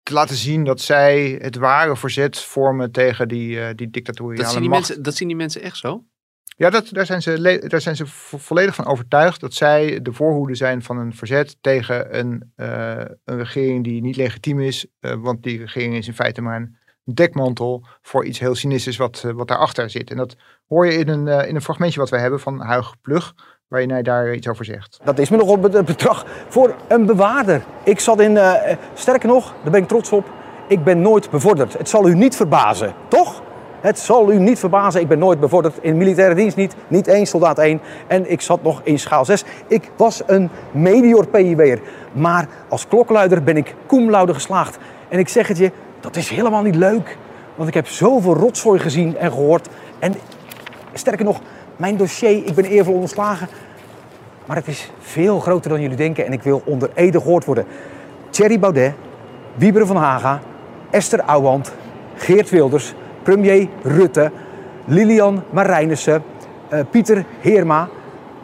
te 0.09 0.15
laten 0.15 0.35
zien 0.35 0.63
dat 0.63 0.81
zij 0.81 1.37
het 1.41 1.55
ware 1.55 1.97
verzet 1.97 2.39
vormen 2.39 2.91
tegen 2.91 3.27
die, 3.27 3.55
uh, 3.55 3.67
die 3.75 3.89
dictatoriale 3.89 4.43
dat 4.43 4.51
zien 4.51 4.61
die 4.61 4.69
macht. 4.69 4.87
Mensen, 4.87 5.03
dat 5.03 5.15
zien 5.15 5.27
die 5.27 5.37
mensen 5.37 5.61
echt 5.61 5.77
zo? 5.77 6.03
Ja, 6.57 6.69
dat, 6.69 6.89
daar, 6.91 7.05
zijn 7.05 7.21
ze, 7.21 7.65
daar 7.67 7.81
zijn 7.81 7.95
ze 7.95 8.05
volledig 8.37 8.75
van 8.75 8.85
overtuigd 8.85 9.39
dat 9.39 9.53
zij 9.53 10.01
de 10.01 10.13
voorhoede 10.13 10.55
zijn 10.55 10.83
van 10.83 10.97
een 10.97 11.13
verzet 11.13 11.57
tegen 11.61 12.17
een, 12.19 12.53
uh, 12.55 13.03
een 13.25 13.37
regering 13.37 13.83
die 13.83 14.01
niet 14.01 14.15
legitiem 14.15 14.59
is. 14.59 14.87
Uh, 15.01 15.13
want 15.13 15.43
die 15.43 15.57
regering 15.57 15.95
is 15.95 16.07
in 16.07 16.13
feite 16.13 16.41
maar 16.41 16.55
een 16.55 16.77
dekmantel 17.13 17.85
voor 18.01 18.25
iets 18.25 18.39
heel 18.39 18.55
cynistisch 18.55 18.97
wat, 18.97 19.21
wat 19.21 19.47
daarachter 19.47 19.89
zit. 19.89 20.11
En 20.11 20.17
dat 20.17 20.35
hoor 20.67 20.85
je 20.85 20.97
in 20.97 21.07
een, 21.07 21.47
in 21.47 21.55
een 21.55 21.61
fragmentje 21.61 21.99
wat 21.99 22.09
wij 22.09 22.19
hebben 22.19 22.39
van 22.39 22.61
Huig 22.61 23.01
Plug 23.01 23.33
waar 23.69 23.81
je 23.81 24.03
daar 24.03 24.33
iets 24.33 24.47
over 24.47 24.65
zegt. 24.65 24.99
Dat 25.03 25.19
is 25.19 25.29
me 25.29 25.37
nogal 25.37 25.57
een 25.63 25.85
bedrag 25.85 26.25
voor 26.47 26.75
een 26.87 27.05
bewaarder. 27.05 27.61
Ik 27.83 27.99
zat 27.99 28.19
in, 28.19 28.31
uh, 28.31 28.53
sterker 28.93 29.29
nog, 29.29 29.53
daar 29.63 29.71
ben 29.71 29.81
ik 29.81 29.87
trots 29.87 30.11
op, 30.11 30.29
ik 30.67 30.83
ben 30.83 31.01
nooit 31.01 31.29
bevorderd. 31.29 31.73
Het 31.73 31.89
zal 31.89 32.07
u 32.07 32.15
niet 32.15 32.35
verbazen, 32.35 32.93
toch? 33.07 33.41
Het 33.81 33.99
zal 33.99 34.31
u 34.31 34.39
niet 34.39 34.59
verbazen, 34.59 35.01
ik 35.01 35.07
ben 35.07 35.19
nooit 35.19 35.39
bevorderd. 35.39 35.77
In 35.81 35.97
militaire 35.97 36.35
dienst 36.35 36.57
niet, 36.57 36.75
niet 36.87 37.07
één 37.07 37.25
soldaat 37.25 37.59
één. 37.59 37.81
En 38.07 38.31
ik 38.31 38.41
zat 38.41 38.63
nog 38.63 38.81
in 38.83 38.99
schaal 38.99 39.25
6. 39.25 39.43
Ik 39.67 39.91
was 39.95 40.21
een 40.25 40.49
medior 40.71 41.27
PIW'er. 41.27 41.79
Maar 42.11 42.47
als 42.67 42.87
klokluider 42.87 43.43
ben 43.43 43.57
ik 43.57 43.75
cum 43.87 44.09
laude 44.09 44.33
geslaagd. 44.33 44.77
En 45.09 45.19
ik 45.19 45.29
zeg 45.29 45.47
het 45.47 45.57
je, 45.57 45.71
dat 45.99 46.15
is 46.15 46.29
helemaal 46.29 46.63
niet 46.63 46.75
leuk. 46.75 47.17
Want 47.55 47.67
ik 47.67 47.75
heb 47.75 47.87
zoveel 47.87 48.33
rotzooi 48.33 48.79
gezien 48.79 49.17
en 49.17 49.31
gehoord. 49.31 49.69
En 49.99 50.13
sterker 50.93 51.25
nog, 51.25 51.41
mijn 51.79 51.97
dossier, 51.97 52.45
ik 52.45 52.53
ben 52.53 52.65
eervol 52.65 52.93
ontslagen. 52.93 53.47
Maar 54.45 54.55
het 54.55 54.67
is 54.67 54.91
veel 54.99 55.39
groter 55.39 55.69
dan 55.69 55.81
jullie 55.81 55.97
denken 55.97 56.25
en 56.25 56.33
ik 56.33 56.43
wil 56.43 56.61
onder 56.65 56.89
Ede 56.93 57.21
gehoord 57.21 57.45
worden. 57.45 57.65
Thierry 58.29 58.59
Baudet, 58.59 58.93
Wieberen 59.55 59.87
van 59.87 59.95
Haga, 59.95 60.39
Esther 60.89 61.21
Ouwand, 61.21 61.71
Geert 62.15 62.49
Wilders, 62.49 62.93
premier 63.23 63.67
Rutte, 63.83 64.31
Lilian 64.85 65.43
Marijnissen, 65.49 66.23
uh, 66.73 66.79
Pieter 66.89 67.25
Heerma. 67.39 67.87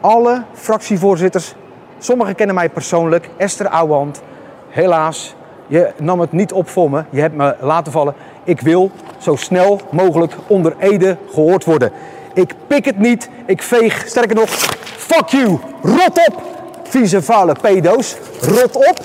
Alle 0.00 0.42
fractievoorzitters, 0.52 1.54
sommigen 1.98 2.34
kennen 2.34 2.54
mij 2.54 2.68
persoonlijk. 2.68 3.30
Esther 3.36 3.68
Ouwand, 3.68 4.22
helaas, 4.68 5.34
je 5.66 5.92
nam 5.98 6.20
het 6.20 6.32
niet 6.32 6.52
op 6.52 6.68
voor 6.68 6.90
me. 6.90 7.04
Je 7.10 7.20
hebt 7.20 7.36
me 7.36 7.56
laten 7.60 7.92
vallen. 7.92 8.14
Ik 8.44 8.60
wil 8.60 8.90
zo 9.18 9.36
snel 9.36 9.80
mogelijk 9.90 10.36
onder 10.46 10.74
Ede 10.78 11.16
gehoord 11.30 11.64
worden. 11.64 11.92
Ik 12.36 12.54
pik 12.66 12.84
het 12.84 12.98
niet. 12.98 13.30
Ik 13.46 13.62
veeg, 13.62 14.08
sterker 14.08 14.34
nog, 14.34 14.50
fuck 14.50 15.28
you. 15.28 15.58
Rot 15.82 16.28
op, 16.28 16.42
vieze 16.84 17.22
vuile 17.22 17.56
pedo's. 17.60 18.16
Rot 18.40 18.76
op. 18.76 18.98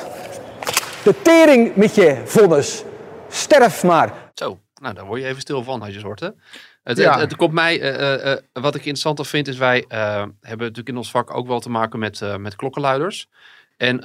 De 1.04 1.22
tering 1.22 1.76
met 1.76 1.96
je 1.96 2.22
vonnis. 2.26 2.84
Sterf 3.30 3.84
maar. 3.84 4.32
Zo, 4.34 4.60
nou 4.82 4.94
daar 4.94 5.06
word 5.06 5.22
je 5.22 5.28
even 5.28 5.42
stil 5.42 5.64
van 5.64 5.80
als 5.80 5.90
je 5.90 5.96
het 5.96 6.04
hoort 6.04 6.20
hè. 6.20 6.30
Het, 6.84 6.98
ja. 6.98 7.12
het, 7.12 7.22
het, 7.22 7.36
komt 7.36 7.54
mij, 7.54 7.80
uh, 7.80 8.26
uh, 8.26 8.38
wat 8.54 8.76
ik 8.76 8.82
interessanter 8.82 9.26
vind 9.26 9.48
is 9.48 9.58
wij 9.58 9.86
hebben 9.88 10.32
natuurlijk 10.42 10.90
in 10.90 10.98
ons 10.98 11.12
vak 11.12 11.36
ook 11.36 11.48
wel 11.48 11.60
te 11.60 11.70
maken 11.70 12.00
met, 12.00 12.38
met 12.38 12.56
klokkenluiders. 12.56 13.28
En 13.78 14.02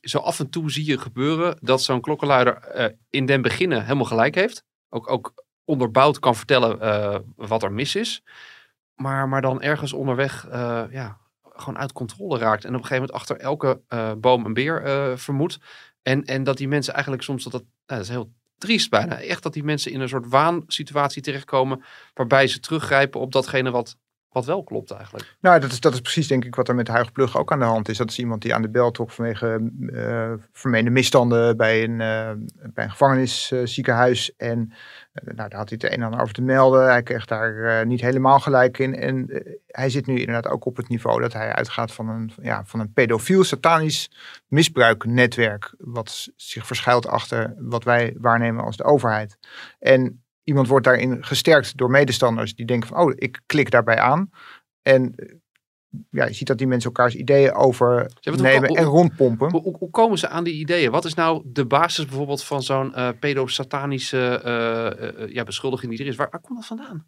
zo 0.00 0.18
af 0.18 0.38
en 0.38 0.50
toe 0.50 0.70
zie 0.70 0.86
je 0.86 0.98
gebeuren 0.98 1.58
dat 1.60 1.82
zo'n 1.82 2.00
klokkenluider 2.00 2.58
in 3.10 3.26
den 3.26 3.42
beginnen 3.42 3.82
helemaal 3.82 4.04
gelijk 4.04 4.34
heeft. 4.34 4.64
Ook, 4.88 5.10
ook 5.10 5.45
onderbouwd 5.66 6.18
kan 6.18 6.34
vertellen 6.34 6.78
uh, 6.82 7.18
wat 7.36 7.62
er 7.62 7.72
mis 7.72 7.94
is. 7.94 8.22
Maar, 8.94 9.28
maar 9.28 9.42
dan 9.42 9.62
ergens 9.62 9.92
onderweg 9.92 10.46
uh, 10.46 10.82
ja, 10.90 11.18
gewoon 11.42 11.78
uit 11.78 11.92
controle 11.92 12.38
raakt. 12.38 12.64
En 12.64 12.74
op 12.74 12.80
een 12.80 12.86
gegeven 12.86 13.06
moment 13.06 13.12
achter 13.12 13.36
elke 13.36 13.80
uh, 13.88 14.12
boom 14.12 14.44
een 14.44 14.54
beer 14.54 15.18
vermoedt. 15.18 15.58
En, 16.02 16.24
en 16.24 16.44
dat 16.44 16.56
die 16.56 16.68
mensen 16.68 16.92
eigenlijk 16.92 17.22
soms, 17.22 17.42
dat, 17.42 17.52
dat, 17.52 17.64
dat 17.86 18.00
is 18.00 18.08
heel 18.08 18.32
triest 18.58 18.90
bijna. 18.90 19.20
Echt 19.20 19.42
dat 19.42 19.52
die 19.52 19.64
mensen 19.64 19.92
in 19.92 20.00
een 20.00 20.08
soort 20.08 20.28
waansituatie 20.28 21.22
terechtkomen. 21.22 21.84
Waarbij 22.14 22.46
ze 22.46 22.60
teruggrijpen 22.60 23.20
op 23.20 23.32
datgene 23.32 23.70
wat, 23.70 23.96
wat 24.36 24.44
wel 24.44 24.62
klopt 24.62 24.90
eigenlijk. 24.90 25.36
Nou, 25.40 25.60
dat 25.60 25.70
is, 25.70 25.80
dat 25.80 25.92
is 25.92 26.00
precies 26.00 26.28
denk 26.28 26.44
ik 26.44 26.54
wat 26.54 26.68
er 26.68 26.74
met 26.74 26.88
Huig 26.88 27.12
Plug 27.12 27.38
ook 27.38 27.52
aan 27.52 27.58
de 27.58 27.64
hand 27.64 27.88
is. 27.88 27.96
Dat 27.96 28.10
is 28.10 28.18
iemand 28.18 28.42
die 28.42 28.54
aan 28.54 28.62
de 28.62 28.68
bel 28.68 28.90
trok 28.90 29.10
vanwege 29.10 29.70
uh, 29.80 30.32
vermeende 30.52 30.90
misstanden 30.90 31.56
bij 31.56 31.84
een, 31.84 31.90
uh, 31.90 32.30
bij 32.72 32.84
een 32.84 32.90
gevangenisziekenhuis. 32.90 34.36
En 34.36 34.72
nou, 35.12 35.48
daar 35.48 35.54
had 35.54 35.68
hij 35.68 35.78
het 35.80 35.84
een 35.84 35.98
en 35.98 36.02
ander 36.02 36.20
over 36.20 36.34
te 36.34 36.42
melden. 36.42 36.88
Hij 36.88 37.02
kreeg 37.02 37.24
daar 37.24 37.86
niet 37.86 38.00
helemaal 38.00 38.40
gelijk 38.40 38.78
in. 38.78 38.94
En 38.94 39.42
hij 39.66 39.90
zit 39.90 40.06
nu 40.06 40.18
inderdaad 40.18 40.52
ook 40.52 40.64
op 40.64 40.76
het 40.76 40.88
niveau 40.88 41.20
dat 41.20 41.32
hij 41.32 41.52
uitgaat 41.52 41.92
van 41.92 42.08
een, 42.08 42.32
ja, 42.42 42.64
van 42.64 42.80
een 42.80 42.92
pedofiel, 42.92 43.44
satanisch 43.44 44.10
misbruiknetwerk. 44.46 45.74
Wat 45.78 46.28
zich 46.36 46.66
verschuilt 46.66 47.06
achter 47.06 47.54
wat 47.58 47.84
wij 47.84 48.14
waarnemen 48.18 48.64
als 48.64 48.76
de 48.76 48.84
overheid. 48.84 49.38
En 49.78 50.25
iemand 50.46 50.68
wordt 50.68 50.84
daarin 50.84 51.24
gesterkt 51.24 51.76
door 51.76 51.90
medestanders 51.90 52.54
die 52.54 52.66
denken 52.66 52.88
van, 52.88 52.98
oh, 52.98 53.12
ik 53.14 53.40
klik 53.46 53.70
daarbij 53.70 53.98
aan. 53.98 54.30
En 54.82 55.14
ja, 56.10 56.24
je 56.24 56.32
ziet 56.32 56.46
dat 56.46 56.58
die 56.58 56.66
mensen 56.66 56.90
elkaars 56.90 57.14
ideeën 57.14 57.52
overnemen 57.52 58.68
en 58.68 58.84
rondpompen. 58.84 59.50
Hoe, 59.50 59.62
hoe, 59.62 59.76
hoe, 59.78 59.90
komen 59.90 60.18
ze 60.18 60.28
aan 60.28 60.44
die 60.44 60.54
ideeën? 60.54 60.90
Wat 60.90 61.04
is 61.04 61.14
nou 61.14 61.42
de 61.44 61.66
basis 61.66 62.06
bijvoorbeeld 62.06 62.44
van 62.44 62.62
zo'n 62.62 62.92
uh, 62.96 63.08
pedosatanische 63.20 64.42
uh, 64.44 65.24
uh, 65.24 65.34
ja, 65.34 65.44
beschuldiging 65.44 65.90
die 65.92 66.00
er 66.00 66.06
is? 66.06 66.16
Waar, 66.16 66.28
waar 66.30 66.40
komt 66.40 66.58
dat 66.58 66.66
vandaan? 66.66 67.06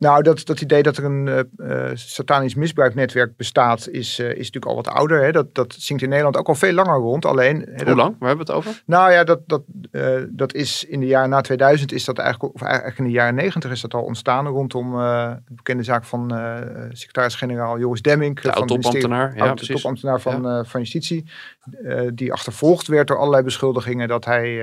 Nou, 0.00 0.22
dat, 0.22 0.46
dat 0.46 0.60
idee 0.60 0.82
dat 0.82 0.96
er 0.96 1.04
een 1.04 1.46
uh, 1.56 1.90
satanisch 1.94 2.54
misbruiknetwerk 2.54 3.36
bestaat, 3.36 3.88
is, 3.88 4.18
uh, 4.18 4.30
is 4.30 4.36
natuurlijk 4.36 4.66
al 4.66 4.74
wat 4.74 4.88
ouder. 4.88 5.22
Hè? 5.22 5.32
Dat, 5.32 5.54
dat 5.54 5.74
zingt 5.78 6.02
in 6.02 6.08
Nederland 6.08 6.36
ook 6.36 6.48
al 6.48 6.54
veel 6.54 6.72
langer 6.72 6.98
rond. 6.98 7.24
Alleen, 7.24 7.56
Hoe 7.56 7.84
dat, 7.84 7.96
lang? 7.96 8.16
Waar 8.18 8.28
hebben 8.28 8.46
we 8.46 8.52
het 8.52 8.62
over? 8.62 8.82
Nou 8.86 9.12
ja, 9.12 9.24
dat, 9.24 9.40
dat, 9.46 9.62
uh, 9.92 10.22
dat 10.28 10.54
is 10.54 10.84
in 10.84 11.00
de 11.00 11.06
jaren 11.06 11.28
na 11.30 11.40
2000 11.40 11.92
is 11.92 12.04
dat 12.04 12.18
eigenlijk, 12.18 12.54
of 12.54 12.62
eigenlijk 12.62 12.98
in 12.98 13.04
de 13.04 13.10
jaren 13.10 13.34
90 13.34 13.70
is 13.70 13.80
dat 13.80 13.94
al 13.94 14.02
ontstaan 14.02 14.46
rondom 14.46 14.92
de 14.92 15.54
bekende 15.54 15.82
zaak 15.82 16.04
van 16.04 16.34
secretaris-generaal 16.92 17.78
Joris 17.78 18.02
Demming. 18.02 18.40
De 18.40 18.50
topambtenaar. 18.50 19.36
Ja, 19.36 19.54
de 19.54 19.66
topambtenaar 19.66 20.20
van, 20.20 20.42
ja. 20.42 20.64
van 20.64 20.80
Justitie. 20.80 21.30
die 22.14 22.32
achtervolgd 22.32 22.86
werd 22.86 23.08
door 23.08 23.18
allerlei 23.18 23.42
beschuldigingen 23.42 24.08
dat 24.08 24.24
hij 24.24 24.62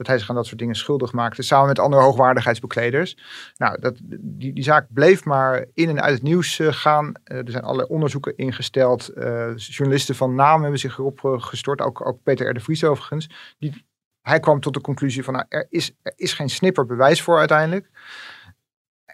dat 0.00 0.08
hij 0.08 0.18
zich 0.18 0.28
aan 0.28 0.34
dat 0.34 0.46
soort 0.46 0.58
dingen 0.58 0.74
schuldig 0.74 1.12
maakte, 1.12 1.42
samen 1.42 1.66
met 1.66 1.78
andere 1.78 2.02
hoogwaardigheidsbekleders. 2.02 3.16
Nou, 3.56 3.80
dat, 3.80 3.96
die, 4.20 4.52
die 4.52 4.64
zaak 4.64 4.86
bleef 4.88 5.24
maar 5.24 5.64
in 5.74 5.88
en 5.88 6.02
uit 6.02 6.14
het 6.14 6.22
nieuws 6.22 6.58
uh, 6.58 6.72
gaan. 6.72 7.06
Uh, 7.06 7.38
er 7.38 7.50
zijn 7.50 7.64
allerlei 7.64 7.88
onderzoeken 7.88 8.36
ingesteld. 8.36 9.10
Uh, 9.16 9.56
journalisten 9.56 10.14
van 10.14 10.34
naam 10.34 10.62
hebben 10.62 10.80
zich 10.80 10.98
erop 10.98 11.20
gestort, 11.22 11.80
ook, 11.80 12.06
ook 12.06 12.22
Peter 12.22 12.48
R. 12.48 12.54
de 12.54 12.60
Vries 12.60 12.84
overigens. 12.84 13.54
Die, 13.58 13.84
hij 14.20 14.40
kwam 14.40 14.60
tot 14.60 14.74
de 14.74 14.80
conclusie 14.80 15.24
van, 15.24 15.34
nou, 15.34 15.46
er, 15.48 15.66
is, 15.68 15.96
er 16.02 16.12
is 16.16 16.32
geen 16.32 16.50
snipper 16.50 16.86
bewijs 16.86 17.22
voor 17.22 17.38
uiteindelijk. 17.38 17.90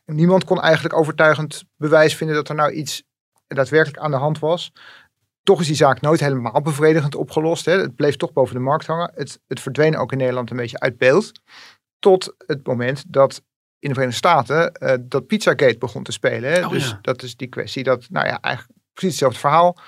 niemand 0.05 0.45
kon 0.45 0.61
eigenlijk 0.61 0.95
overtuigend 0.95 1.65
bewijs 1.77 2.17
vinden 2.17 2.37
dat 2.37 2.49
er 2.49 2.55
nou 2.55 2.73
iets 2.73 3.03
daadwerkelijk 3.47 4.03
aan 4.03 4.11
de 4.11 4.17
hand 4.17 4.39
was. 4.39 4.73
Toch 5.47 5.61
is 5.61 5.67
die 5.67 5.77
zaak 5.77 6.01
nooit 6.01 6.21
helemaal 6.21 6.61
bevredigend 6.63 7.15
opgelost. 7.15 7.65
Hè. 7.65 7.73
Het 7.73 7.95
bleef 7.95 8.17
toch 8.17 8.33
boven 8.33 8.55
de 8.55 8.61
markt 8.61 8.87
hangen. 8.87 9.11
Het, 9.15 9.41
het 9.47 9.61
verdween 9.61 9.97
ook 9.97 10.13
in 10.13 10.19
Nederland 10.19 10.51
een 10.51 10.57
beetje 10.57 10.81
uit 10.81 10.99
beeld. 10.99 11.33
Tot 11.99 12.35
het 12.47 12.67
moment 12.67 13.05
dat 13.09 13.43
in 13.79 13.89
de 13.89 13.95
Verenigde 13.95 14.19
Staten 14.19 14.79
uh, 14.83 14.93
dat 15.01 15.27
Pizzagate 15.27 15.79
begon 15.79 16.03
te 16.03 16.13
spelen. 16.13 16.53
Hè. 16.53 16.65
Oh, 16.65 16.71
dus 16.71 16.89
ja. 16.89 16.99
dat 17.03 17.23
is 17.23 17.37
die 17.37 17.49
kwestie 17.49 17.83
dat, 17.83 18.07
nou 18.11 18.27
ja, 18.27 18.41
eigenlijk 18.41 18.79
precies 18.93 19.11
hetzelfde 19.11 19.39
verhaal. 19.39 19.79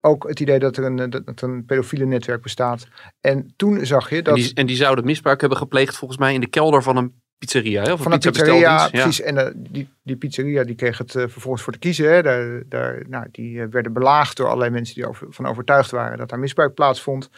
Ook 0.00 0.28
het 0.28 0.40
idee 0.40 0.58
dat 0.58 0.76
er 0.76 0.84
een, 0.84 1.10
dat 1.10 1.40
een 1.40 1.64
pedofiele 1.64 2.04
netwerk 2.04 2.42
bestaat. 2.42 2.86
En 3.20 3.52
toen 3.56 3.86
zag 3.86 4.10
je 4.10 4.16
En 4.16 4.22
dat... 4.22 4.34
die, 4.34 4.54
en 4.54 4.66
die 4.66 4.76
zouden 4.76 5.04
misbruik 5.04 5.40
hebben 5.40 5.58
gepleegd 5.58 5.96
volgens 5.96 6.20
mij 6.20 6.34
in 6.34 6.40
de 6.40 6.48
kelder 6.48 6.82
van 6.82 6.96
een 6.96 7.22
pizzeria. 7.38 7.82
Hè? 7.82 7.92
Of 7.92 8.02
van 8.02 8.12
een 8.12 8.26
een 8.26 8.32
pizzeria. 8.32 8.60
Ja. 8.60 8.88
precies. 8.88 9.20
En 9.20 9.36
eh, 9.36 9.52
die, 9.56 9.88
die 10.02 10.16
pizzeria 10.16 10.64
die 10.64 10.74
kreeg 10.74 10.98
het 10.98 11.14
eh, 11.14 11.22
vervolgens 11.28 11.62
voor 11.62 11.72
te 11.72 11.78
kiezen. 11.78 12.12
Hè. 12.12 12.22
Daar, 12.22 12.62
daar, 12.68 13.02
nou, 13.08 13.26
die 13.30 13.62
eh, 13.62 13.66
werden 13.70 13.92
belaagd 13.92 14.36
door 14.36 14.46
allerlei 14.46 14.70
mensen 14.70 14.94
die 14.94 15.06
over, 15.06 15.26
van 15.30 15.46
overtuigd 15.46 15.90
waren 15.90 16.18
dat 16.18 16.28
daar 16.28 16.38
misbruik 16.38 16.74
plaatsvond. 16.74 17.30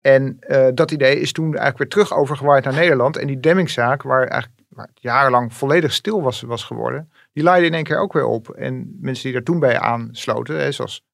En 0.00 0.38
dat 0.74 0.90
idee 0.90 1.20
is 1.20 1.32
toen 1.32 1.44
eigenlijk 1.44 1.78
weer 1.78 1.88
terug 1.88 2.18
overgewaaid 2.18 2.64
naar 2.64 2.74
Nederland. 2.74 3.16
En 3.16 3.26
die 3.26 3.40
Demmingzaak, 3.40 4.02
waar 4.02 4.26
eigenlijk 4.26 4.62
waar 4.68 4.90
jarenlang 4.94 5.54
volledig 5.54 5.92
stil 5.92 6.22
was, 6.22 6.40
was 6.40 6.64
geworden, 6.64 7.12
die 7.32 7.42
laaide 7.42 7.66
in 7.66 7.74
één 7.74 7.84
keer 7.84 7.98
ook 7.98 8.12
weer 8.12 8.24
op. 8.24 8.50
En 8.50 8.96
mensen 9.00 9.24
die 9.24 9.32
daar 9.32 9.42
toen 9.42 9.58
bij 9.58 9.78
aansloten, 9.78 10.56
hè, 10.60 10.72
zoals 10.72 11.04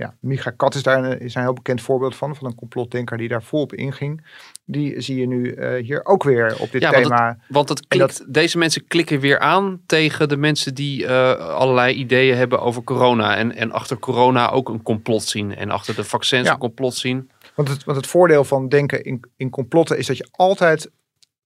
ja, 0.00 0.14
Micha 0.20 0.50
Kat 0.50 0.74
is 0.74 0.82
daar 0.82 1.04
een, 1.04 1.20
is 1.20 1.34
een 1.34 1.42
heel 1.42 1.52
bekend 1.52 1.82
voorbeeld 1.82 2.16
van, 2.16 2.36
van 2.36 2.46
een 2.46 2.54
complotdenker 2.54 3.18
die 3.18 3.28
daar 3.28 3.42
volop 3.42 3.74
inging. 3.74 4.26
Die 4.64 5.00
zie 5.00 5.20
je 5.20 5.26
nu 5.26 5.52
eh, 5.52 5.84
hier 5.84 6.04
ook 6.04 6.22
weer 6.22 6.56
op 6.60 6.72
dit 6.72 6.82
Ja, 6.82 6.90
want 6.90 7.02
thema. 7.04 7.38
Want 7.48 7.68
het 7.68 7.80
En 7.80 7.86
klikt, 7.88 8.34
deze 8.34 8.58
mensen 8.58 8.86
klikken 8.86 9.20
weer 9.20 9.38
aan 9.38 9.80
tegen 9.86 10.28
de 10.28 10.36
mensen 10.36 10.74
die 10.74 11.06
eh, 11.06 11.32
allerlei 11.48 11.94
ideeën 11.94 12.36
hebben 12.36 12.60
over 12.60 12.84
corona. 12.84 13.36
En, 13.36 13.56
en 13.56 13.72
achter 13.72 13.98
corona 13.98 14.50
ook 14.50 14.68
een 14.68 14.82
complot 14.82 15.22
zien. 15.22 15.56
En 15.56 15.70
achter 15.70 15.94
de 15.94 16.04
vaccins 16.04 16.46
Ja. 16.46 16.52
een 16.52 16.58
complot 16.58 16.94
zien. 16.94 17.30
Want 17.54 17.68
het, 17.68 17.84
want 17.84 17.96
het 17.96 18.06
voordeel 18.06 18.44
van 18.44 18.68
denken 18.68 19.04
in, 19.04 19.20
in 19.36 19.50
complotten 19.50 19.98
is 19.98 20.06
dat 20.06 20.16
je 20.16 20.28
altijd 20.30 20.90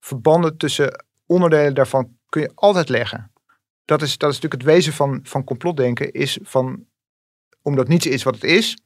verbanden 0.00 0.56
tussen 0.56 1.04
onderdelen 1.26 1.74
daarvan 1.74 2.08
kun 2.28 2.40
je 2.40 2.52
altijd 2.54 2.88
leggen. 2.88 3.30
Dat 3.84 4.02
is, 4.02 4.18
dat 4.18 4.30
is 4.30 4.40
natuurlijk 4.40 4.62
het 4.62 4.72
wezen 4.72 4.92
van, 4.92 5.20
van 5.22 5.44
complotdenken, 5.44 6.12
is 6.12 6.38
van, 6.42 6.84
omdat 7.64 7.88
niets 7.88 8.06
is 8.06 8.22
wat 8.22 8.34
het 8.34 8.44
is, 8.44 8.76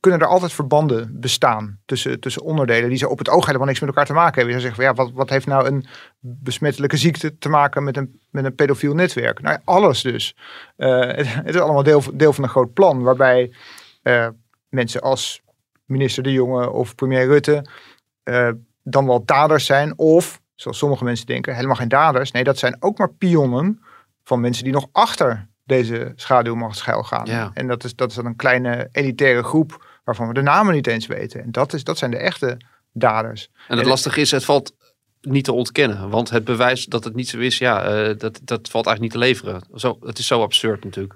kunnen 0.00 0.20
er 0.20 0.26
altijd 0.26 0.52
verbanden 0.52 1.20
bestaan 1.20 1.78
tussen, 1.84 2.20
tussen 2.20 2.42
onderdelen 2.42 2.88
die 2.88 2.98
ze 2.98 3.08
op 3.08 3.18
het 3.18 3.28
oog 3.28 3.46
helemaal 3.46 3.66
niks 3.66 3.80
met 3.80 3.88
elkaar 3.88 4.06
te 4.06 4.12
maken 4.12 4.34
hebben. 4.34 4.54
Je 4.54 4.60
zou 4.60 4.74
zeggen, 4.74 4.84
ja, 4.84 5.04
wat, 5.04 5.12
wat 5.14 5.30
heeft 5.30 5.46
nou 5.46 5.66
een 5.66 5.86
besmettelijke 6.20 6.96
ziekte 6.96 7.38
te 7.38 7.48
maken 7.48 7.84
met 7.84 7.96
een, 7.96 8.20
met 8.30 8.44
een 8.44 8.54
pedofiel 8.54 8.94
netwerk? 8.94 9.40
Nou 9.40 9.58
alles 9.64 10.02
dus. 10.02 10.36
Eh, 10.76 11.00
het, 11.18 11.34
het 11.34 11.54
is 11.54 11.60
allemaal 11.60 11.82
deel, 11.82 12.02
deel 12.14 12.32
van 12.32 12.44
een 12.44 12.50
groot 12.50 12.72
plan, 12.72 13.02
waarbij 13.02 13.52
eh, 14.02 14.28
mensen 14.68 15.00
als 15.00 15.42
minister 15.84 16.22
De 16.22 16.32
Jonge 16.32 16.70
of 16.70 16.94
premier 16.94 17.26
Rutte 17.26 17.66
eh, 18.22 18.50
dan 18.82 19.06
wel 19.06 19.24
daders 19.24 19.66
zijn. 19.66 19.98
Of, 19.98 20.40
zoals 20.54 20.78
sommige 20.78 21.04
mensen 21.04 21.26
denken, 21.26 21.54
helemaal 21.54 21.76
geen 21.76 21.88
daders. 21.88 22.30
Nee, 22.30 22.44
dat 22.44 22.58
zijn 22.58 22.76
ook 22.82 22.98
maar 22.98 23.12
pionnen 23.12 23.82
van 24.24 24.40
mensen 24.40 24.64
die 24.64 24.72
nog 24.72 24.88
achter 24.92 25.48
deze 25.66 26.12
schaduwmacht 26.16 26.76
schuil 26.76 27.02
gaan. 27.02 27.26
Ja. 27.26 27.50
En 27.54 27.66
dat 27.66 27.84
is, 27.84 27.94
dat 27.94 28.10
is 28.10 28.16
dan 28.16 28.26
een 28.26 28.36
kleine 28.36 28.88
elitaire 28.92 29.42
groep 29.42 29.86
waarvan 30.04 30.28
we 30.28 30.34
de 30.34 30.42
namen 30.42 30.74
niet 30.74 30.86
eens 30.86 31.06
weten. 31.06 31.42
En 31.42 31.52
dat, 31.52 31.72
is, 31.72 31.84
dat 31.84 31.98
zijn 31.98 32.10
de 32.10 32.16
echte 32.16 32.56
daders. 32.92 33.50
En 33.68 33.76
het 33.76 33.86
lastige 33.86 34.20
is, 34.20 34.30
het 34.30 34.44
valt 34.44 34.74
niet 35.20 35.44
te 35.44 35.52
ontkennen. 35.52 36.10
Want 36.10 36.30
het 36.30 36.44
bewijs 36.44 36.84
dat 36.84 37.04
het 37.04 37.14
niet 37.14 37.28
zo 37.28 37.38
is, 37.38 37.58
ja, 37.58 37.82
eh, 37.82 38.18
dat, 38.18 38.40
dat 38.42 38.68
valt 38.68 38.86
eigenlijk 38.86 39.00
niet 39.00 39.12
te 39.12 39.18
leveren. 39.18 39.62
Zo, 39.74 39.98
het 40.00 40.18
is 40.18 40.26
zo 40.26 40.42
absurd 40.42 40.84
natuurlijk. 40.84 41.14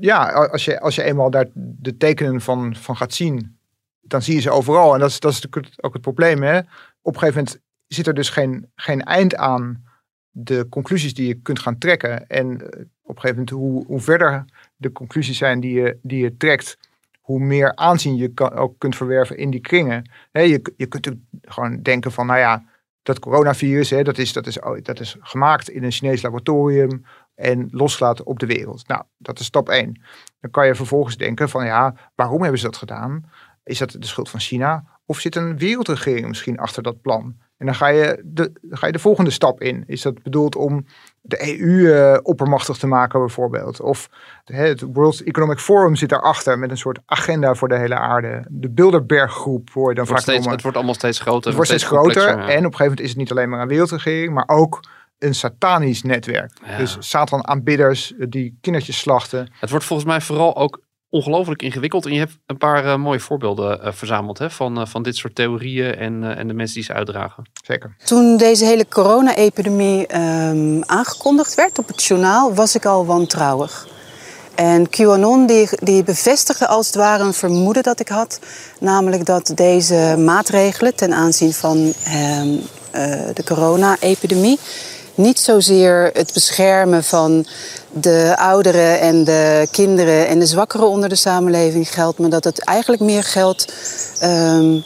Ja, 0.00 0.32
als 0.32 0.64
je, 0.64 0.80
als 0.80 0.94
je 0.94 1.02
eenmaal 1.02 1.30
daar 1.30 1.46
de 1.54 1.96
tekenen 1.96 2.40
van, 2.40 2.76
van 2.76 2.96
gaat 2.96 3.14
zien, 3.14 3.58
dan 4.00 4.22
zie 4.22 4.34
je 4.34 4.40
ze 4.40 4.50
overal. 4.50 4.94
En 4.94 5.00
dat 5.00 5.08
is, 5.08 5.20
dat 5.20 5.32
is 5.32 5.40
natuurlijk 5.40 5.74
ook 5.76 5.92
het 5.92 6.02
probleem. 6.02 6.42
Hè? 6.42 6.58
Op 7.02 7.14
een 7.14 7.18
gegeven 7.18 7.42
moment 7.42 7.60
zit 7.86 8.06
er 8.06 8.14
dus 8.14 8.30
geen, 8.30 8.70
geen 8.74 9.02
eind 9.02 9.36
aan 9.36 9.84
de 10.32 10.66
conclusies 10.68 11.14
die 11.14 11.26
je 11.26 11.34
kunt 11.34 11.58
gaan 11.58 11.78
trekken. 11.78 12.28
En 12.28 12.60
eh, 12.60 12.80
op 13.02 13.16
een 13.16 13.20
gegeven 13.20 13.28
moment, 13.28 13.50
hoe, 13.50 13.86
hoe 13.86 14.00
verder 14.00 14.44
de 14.76 14.92
conclusies 14.92 15.38
zijn 15.38 15.60
die 15.60 15.80
je, 15.80 15.98
die 16.02 16.22
je 16.22 16.36
trekt, 16.36 16.78
hoe 17.20 17.40
meer 17.40 17.76
aanzien 17.76 18.16
je 18.16 18.28
kan, 18.28 18.52
ook 18.52 18.78
kunt 18.78 18.96
verwerven 18.96 19.36
in 19.36 19.50
die 19.50 19.60
kringen. 19.60 20.10
Hè, 20.32 20.40
je, 20.40 20.72
je 20.76 20.86
kunt 20.86 21.06
natuurlijk 21.06 21.24
gewoon 21.42 21.82
denken 21.82 22.12
van, 22.12 22.26
nou 22.26 22.38
ja, 22.38 22.64
dat 23.02 23.18
coronavirus, 23.18 23.90
hè, 23.90 24.02
dat, 24.02 24.18
is, 24.18 24.32
dat, 24.32 24.46
is, 24.46 24.60
oh, 24.60 24.82
dat 24.82 25.00
is 25.00 25.16
gemaakt 25.20 25.68
in 25.68 25.84
een 25.84 25.90
Chinees 25.90 26.22
laboratorium 26.22 27.04
en 27.34 27.68
losgelaten 27.70 28.26
op 28.26 28.38
de 28.38 28.46
wereld. 28.46 28.88
Nou, 28.88 29.02
dat 29.16 29.38
is 29.38 29.46
stap 29.46 29.68
één. 29.68 30.02
Dan 30.40 30.50
kan 30.50 30.66
je 30.66 30.74
vervolgens 30.74 31.16
denken 31.16 31.48
van, 31.48 31.64
ja, 31.64 31.94
waarom 32.14 32.40
hebben 32.42 32.60
ze 32.60 32.66
dat 32.66 32.76
gedaan? 32.76 33.30
Is 33.64 33.78
dat 33.78 33.90
de 33.90 34.06
schuld 34.06 34.30
van 34.30 34.40
China? 34.40 34.84
Of 35.06 35.20
zit 35.20 35.36
een 35.36 35.58
wereldregering 35.58 36.28
misschien 36.28 36.58
achter 36.58 36.82
dat 36.82 37.00
plan? 37.00 37.36
En 37.62 37.68
dan 37.68 37.76
ga 37.76 37.88
je 37.88 38.20
de, 38.24 38.52
ga 38.70 38.86
je 38.86 38.92
de 38.92 38.98
volgende 38.98 39.30
stap 39.30 39.60
in. 39.60 39.84
Is 39.86 40.02
dat 40.02 40.22
bedoeld 40.22 40.56
om 40.56 40.86
de 41.20 41.58
EU 41.60 41.92
eh, 41.92 42.18
oppermachtig 42.22 42.76
te 42.76 42.86
maken 42.86 43.18
bijvoorbeeld? 43.20 43.80
Of 43.80 44.08
hè, 44.44 44.66
het 44.66 44.80
World 44.92 45.22
Economic 45.22 45.58
Forum 45.58 45.96
zit 45.96 46.08
daarachter 46.08 46.58
met 46.58 46.70
een 46.70 46.76
soort 46.76 46.98
agenda 47.06 47.54
voor 47.54 47.68
de 47.68 47.78
hele 47.78 47.94
aarde. 47.94 48.44
De 48.48 48.70
Bilderberggroep 48.70 49.70
hoor 49.72 49.88
je 49.88 49.94
dan 49.94 50.06
vaak 50.06 50.18
steeds, 50.18 50.46
het 50.46 50.62
wordt 50.62 50.76
allemaal 50.76 50.94
steeds 50.94 51.20
groter. 51.20 51.46
Het 51.46 51.54
wordt 51.54 51.68
steeds 51.68 51.84
groter. 51.84 52.22
ja. 52.22 52.30
En 52.30 52.38
op 52.38 52.46
een 52.46 52.56
gegeven 52.56 52.78
moment 52.78 53.00
is 53.00 53.08
het 53.08 53.18
niet 53.18 53.30
alleen 53.30 53.48
maar 53.48 53.60
een 53.60 53.68
wereldregering, 53.68 54.34
maar 54.34 54.48
ook 54.48 54.80
een 55.18 55.34
satanisch 55.34 56.02
netwerk. 56.02 56.52
Ja. 56.66 56.76
Dus 56.76 56.96
Satan 56.98 57.46
aanbidders 57.46 58.16
eh, 58.16 58.26
die 58.28 58.58
kindertjes 58.60 58.98
slachten. 58.98 59.52
Het 59.60 59.70
wordt 59.70 59.84
volgens 59.84 60.08
mij 60.08 60.20
vooral 60.20 60.56
ook 60.56 60.80
ongelooflijk 61.12 61.62
ingewikkeld. 61.62 62.06
En 62.06 62.12
je 62.12 62.18
hebt 62.18 62.38
een 62.46 62.58
paar 62.58 62.84
eh, 62.84 62.96
mooie 62.96 63.20
voorbeelden 63.20 63.82
eh, 63.82 63.92
verzameld 63.92 64.38
hè, 64.38 64.50
van, 64.50 64.80
eh, 64.80 64.86
van 64.86 65.02
dit 65.02 65.16
soort 65.16 65.34
theorieën 65.34 65.94
en, 65.94 66.36
en 66.36 66.48
de 66.48 66.54
mensen 66.54 66.74
die 66.74 66.84
ze 66.84 66.92
uitdragen. 66.92 67.44
Zeker. 67.64 67.96
Toen 68.04 68.36
deze 68.36 68.64
hele 68.64 68.88
corona-epidemie 68.88 70.06
ehm, 70.06 70.82
aangekondigd 70.82 71.54
werd 71.54 71.78
op 71.78 71.88
het 71.88 72.04
journaal, 72.04 72.54
was 72.54 72.74
ik 72.74 72.84
al 72.84 73.06
wantrouwig. 73.06 73.86
En 74.54 74.88
QAnon 74.88 75.46
die, 75.46 75.68
die 75.72 76.04
bevestigde 76.04 76.66
als 76.66 76.86
het 76.86 76.94
ware 76.94 77.24
een 77.24 77.34
vermoeden 77.34 77.82
dat 77.82 78.00
ik 78.00 78.08
had. 78.08 78.40
Namelijk 78.80 79.24
dat 79.24 79.52
deze 79.54 80.14
maatregelen 80.18 80.94
ten 80.94 81.12
aanzien 81.12 81.52
van 81.52 81.92
ehm, 82.04 82.56
eh, 82.90 83.34
de 83.34 83.44
corona-epidemie... 83.44 84.58
niet 85.14 85.38
zozeer 85.38 86.10
het 86.12 86.32
beschermen 86.32 87.04
van 87.04 87.46
de 87.92 88.34
ouderen 88.38 89.00
en 89.00 89.24
de 89.24 89.68
kinderen 89.70 90.26
en 90.26 90.38
de 90.38 90.46
zwakkeren 90.46 90.88
onder 90.88 91.08
de 91.08 91.14
samenleving 91.14 91.92
geldt... 91.92 92.18
maar 92.18 92.30
dat 92.30 92.44
het 92.44 92.64
eigenlijk 92.64 93.02
meer 93.02 93.24
geldt... 93.24 93.72
ehm, 94.20 94.78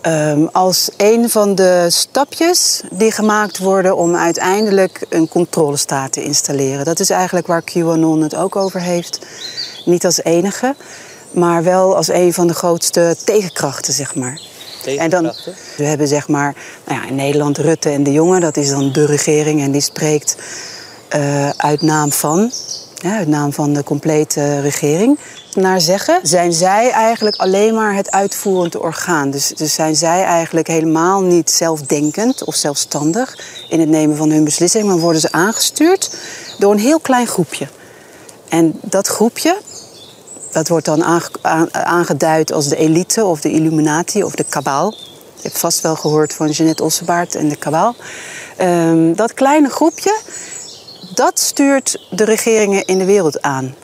Ehm, 0.00 0.46
als 0.52 0.90
een 0.96 1.30
van 1.30 1.54
de 1.54 1.86
stapjes 1.88 2.82
die 2.90 3.12
gemaakt 3.12 3.58
worden 3.58 3.96
om 3.96 4.16
uiteindelijk 4.16 5.06
een 5.08 5.28
controlestaat 5.28 6.12
te 6.12 6.22
installeren. 6.22 6.84
Dat 6.84 7.00
is 7.00 7.10
eigenlijk 7.10 7.46
waar 7.46 7.62
QAnon 7.62 8.22
het 8.22 8.34
ook 8.34 8.56
over 8.56 8.80
heeft. 8.80 9.26
Niet 9.84 10.04
als 10.04 10.22
enige, 10.22 10.74
maar 11.30 11.62
wel 11.62 11.96
als 11.96 12.08
een 12.08 12.32
van 12.32 12.46
de 12.46 12.54
grootste 12.54 13.16
tegenkrachten, 13.24 13.92
zeg 13.92 14.14
maar. 14.14 14.40
En 14.86 15.10
dan, 15.10 15.32
we 15.76 15.84
hebben 15.84 16.08
zeg 16.08 16.28
maar, 16.28 16.54
nou 16.86 17.00
ja, 17.00 17.08
in 17.08 17.14
Nederland 17.14 17.58
Rutte 17.58 17.88
en 17.88 18.02
de 18.02 18.12
Jonge, 18.12 18.40
dat 18.40 18.56
is 18.56 18.68
dan 18.68 18.92
de 18.92 19.06
regering 19.06 19.60
en 19.60 19.70
die 19.70 19.80
spreekt 19.80 20.36
eh, 21.08 21.48
uit 21.48 21.82
naam 21.82 22.12
van, 22.12 22.52
ja, 22.94 23.16
uit 23.16 23.28
naam 23.28 23.52
van 23.52 23.72
de 23.72 23.84
complete 23.84 24.60
regering. 24.60 25.18
Naar 25.54 25.80
zeggen, 25.80 26.20
zijn 26.22 26.52
zij 26.52 26.90
eigenlijk 26.90 27.36
alleen 27.36 27.74
maar 27.74 27.94
het 27.94 28.10
uitvoerend 28.10 28.76
orgaan. 28.76 29.30
Dus, 29.30 29.48
dus 29.48 29.74
zijn 29.74 29.96
zij 29.96 30.22
eigenlijk 30.22 30.66
helemaal 30.66 31.22
niet 31.22 31.50
zelfdenkend 31.50 32.44
of 32.44 32.54
zelfstandig 32.54 33.38
in 33.68 33.80
het 33.80 33.88
nemen 33.88 34.16
van 34.16 34.30
hun 34.30 34.44
beslissingen, 34.44 34.86
maar 34.86 34.98
worden 34.98 35.20
ze 35.20 35.32
aangestuurd 35.32 36.10
door 36.58 36.72
een 36.72 36.78
heel 36.78 37.00
klein 37.00 37.26
groepje. 37.26 37.68
En 38.48 38.78
dat 38.82 39.06
groepje, 39.06 39.56
dat 40.52 40.68
wordt 40.68 40.86
dan 40.86 41.04
aange- 41.04 41.30
aan- 41.40 41.74
aangeduid 41.74 42.52
als 42.52 42.68
de 42.68 42.76
elite 42.76 43.24
of 43.24 43.40
de 43.40 43.50
Illuminati 43.50 44.24
of 44.24 44.34
de 44.34 44.44
kabaal. 44.48 44.94
Je 45.36 45.42
hebt 45.42 45.58
vast 45.58 45.80
wel 45.80 45.96
gehoord 45.96 46.34
van 46.34 46.50
Jeanette 46.50 46.82
Ossebaard 46.82 47.34
en 47.34 47.48
de 47.48 47.56
kabaal. 47.56 47.94
Ehm, 48.56 49.14
dat 49.14 49.34
kleine 49.34 49.68
groepje, 49.68 50.18
dat 51.14 51.38
stuurt 51.38 52.06
de 52.10 52.24
regeringen 52.24 52.84
in 52.84 52.98
de 52.98 53.04
wereld 53.04 53.42
aan. 53.42 53.74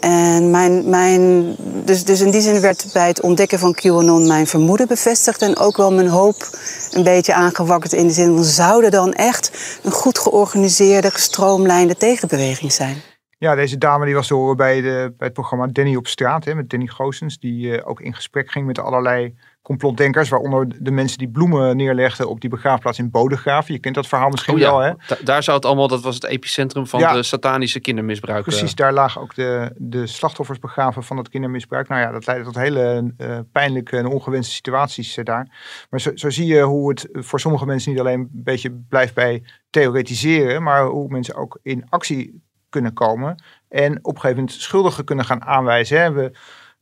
En 0.00 0.50
mijn, 0.50 0.88
mijn, 0.88 1.54
dus, 1.84 2.04
dus 2.04 2.20
in 2.20 2.30
die 2.30 2.40
zin 2.40 2.60
werd 2.60 2.86
bij 2.92 3.06
het 3.06 3.20
ontdekken 3.20 3.58
van 3.58 3.74
QAnon 3.74 4.26
mijn 4.26 4.46
vermoeden 4.46 4.86
bevestigd. 4.86 5.42
En 5.42 5.56
ook 5.56 5.76
wel 5.76 5.92
mijn 5.92 6.08
hoop 6.08 6.48
een 6.90 7.02
beetje 7.02 7.34
aangewakkerd 7.34 7.92
in 7.92 8.06
de 8.06 8.12
zin 8.12 8.34
van... 8.34 8.44
zou 8.44 8.84
er 8.84 8.90
dan 8.90 9.12
echt 9.12 9.50
een 9.82 9.92
goed 9.92 10.18
georganiseerde, 10.18 11.10
gestroomlijnde 11.10 11.96
tegenbeweging 11.96 12.72
zijn? 12.72 13.02
Ja, 13.40 13.54
deze 13.54 13.78
dame 13.78 14.04
die 14.04 14.14
was 14.14 14.26
te 14.26 14.34
horen 14.34 14.56
bij, 14.56 14.80
de, 14.80 15.14
bij 15.16 15.26
het 15.26 15.32
programma 15.32 15.66
Danny 15.66 15.96
op 15.96 16.06
straat 16.06 16.44
hè, 16.44 16.54
met 16.54 16.70
Danny 16.70 16.86
Goossens. 16.86 17.38
Die 17.38 17.76
eh, 17.78 17.88
ook 17.88 18.00
in 18.00 18.14
gesprek 18.14 18.50
ging 18.50 18.66
met 18.66 18.78
allerlei 18.78 19.34
complotdenkers, 19.62 20.28
waaronder 20.28 20.66
de 20.82 20.90
mensen 20.90 21.18
die 21.18 21.28
bloemen 21.28 21.76
neerlegden 21.76 22.28
op 22.28 22.40
die 22.40 22.50
begraafplaats 22.50 22.98
in 22.98 23.10
Bodegraven. 23.10 23.74
Je 23.74 23.80
kent 23.80 23.94
dat 23.94 24.06
verhaal 24.06 24.28
misschien 24.28 24.54
Oh 24.54 24.60
ja, 24.60 24.70
wel, 24.70 24.80
hè? 24.80 24.92
da- 25.06 25.16
daar 25.24 25.42
zou 25.42 25.56
het 25.56 25.66
allemaal, 25.66 25.88
dat 25.88 26.02
was 26.02 26.14
het 26.14 26.24
epicentrum 26.24 26.86
van 26.86 27.00
Ja. 27.00 27.12
de 27.12 27.22
satanische 27.22 27.80
kindermisbruik. 27.80 28.38
eh. 28.38 28.44
Precies, 28.44 28.74
daar 28.74 28.92
lagen 28.92 29.20
ook 29.20 29.34
de, 29.34 29.70
de 29.76 30.06
slachtoffers 30.06 30.58
begraven 30.58 31.02
van 31.02 31.16
het 31.16 31.28
kindermisbruik. 31.28 31.88
Nou 31.88 32.00
ja, 32.00 32.10
dat 32.10 32.26
leidde 32.26 32.44
tot 32.44 32.56
hele 32.56 33.12
eh, 33.16 33.38
pijnlijke 33.52 33.96
en 33.96 34.06
ongewenste 34.06 34.52
situaties 34.54 35.16
eh, 35.16 35.24
daar. 35.24 35.48
Maar 35.90 36.00
zo, 36.00 36.10
zo 36.14 36.30
zie 36.30 36.46
je 36.46 36.60
hoe 36.62 36.88
het 36.88 37.08
voor 37.12 37.40
sommige 37.40 37.66
mensen 37.66 37.90
niet 37.90 38.00
alleen 38.00 38.20
een 38.20 38.28
beetje 38.32 38.70
blijft 38.88 39.14
bij 39.14 39.42
theoretiseren, 39.70 40.62
maar 40.62 40.84
hoe 40.86 41.08
mensen 41.08 41.34
ook 41.34 41.58
in 41.62 41.84
actie 41.88 42.46
kunnen 42.68 42.92
komen 42.92 43.42
en 43.68 43.98
op 43.98 44.14
een 44.14 44.20
gegeven 44.20 44.36
moment 44.36 44.52
schuldigen 44.52 45.04
kunnen 45.04 45.24
gaan 45.24 45.44
aanwijzen. 45.44 46.00
Hè. 46.00 46.30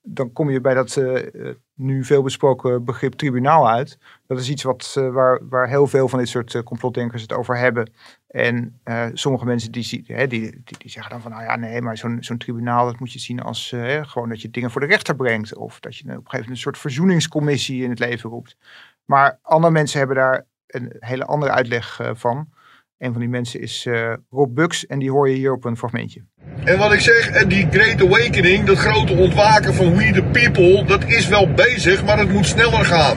Dan 0.02 0.32
kom 0.32 0.50
je 0.50 0.60
bij 0.60 0.74
dat 0.74 0.96
eh, 0.96 1.50
nu 1.74 2.04
veel 2.04 2.22
besproken 2.22 2.84
begrip 2.84 3.12
tribunaal 3.12 3.68
uit. 3.68 3.98
Dat 4.26 4.38
is 4.38 4.50
iets 4.50 4.62
wat, 4.62 4.94
eh, 4.98 5.08
waar, 5.08 5.48
waar 5.48 5.68
heel 5.68 5.86
veel 5.86 6.08
van 6.08 6.18
dit 6.18 6.28
soort 6.28 6.54
eh, 6.54 6.62
complotdenkers 6.62 7.22
het 7.22 7.32
over 7.32 7.58
hebben. 7.58 7.90
En 8.26 8.80
sommige 9.12 9.44
mensen 9.44 9.72
die, 9.72 10.04
die, 10.28 10.62
die, 10.64 10.90
zeggen 10.90 11.12
dan 11.12 11.20
van, 11.20 11.30
nou 11.30 11.42
ja, 11.42 11.56
nee, 11.56 11.82
maar 11.82 11.96
zo'n 11.96 12.16
zo'n 12.20 12.38
tribunaal, 12.38 12.86
dat 12.86 12.98
moet 12.98 13.12
je 13.12 13.18
zien 13.18 13.42
als 13.42 13.74
gewoon 14.02 14.28
dat 14.28 14.42
je 14.42 14.50
dingen 14.50 14.70
voor 14.70 14.80
de 14.80 14.86
rechter 14.86 15.16
brengt. 15.16 15.54
Of 15.54 15.80
dat 15.80 15.96
je 15.96 16.02
op 16.02 16.08
een 16.08 16.14
gegeven 16.14 16.30
moment 16.32 16.50
een 16.50 16.56
soort 16.56 16.78
verzoeningscommissie 16.78 17.82
in 17.82 17.90
het 17.90 17.98
leven 17.98 18.30
roept. 18.30 18.56
Maar 19.04 19.38
andere 19.42 19.72
mensen 19.72 19.98
hebben 19.98 20.16
daar 20.16 20.44
een 20.66 20.96
hele 20.98 21.24
andere 21.24 21.52
uitleg 21.52 22.00
van. 22.12 22.48
Een 22.98 23.12
van 23.12 23.20
die 23.20 23.30
mensen 23.30 23.60
is 23.60 23.86
eh, 23.86 24.12
Rob 24.30 24.54
Bux 24.54 24.86
en 24.86 24.98
die 24.98 25.10
hoor 25.10 25.28
je 25.28 25.36
hier 25.36 25.52
op 25.52 25.64
een 25.64 25.76
fragmentje. 25.76 26.24
En 26.64 26.78
wat 26.78 26.92
ik 26.92 27.00
zeg, 27.00 27.30
en 27.30 27.48
die 27.48 27.66
Great 27.70 28.02
Awakening, 28.02 28.64
dat 28.64 28.78
grote 28.78 29.12
ontwaken 29.12 29.74
van 29.74 29.96
We 29.96 30.10
the 30.12 30.22
People, 30.22 30.84
dat 30.84 31.04
is 31.06 31.28
wel 31.28 31.52
bezig, 31.52 32.04
maar 32.04 32.18
het 32.18 32.32
moet 32.32 32.46
sneller 32.46 32.84
gaan. 32.84 33.16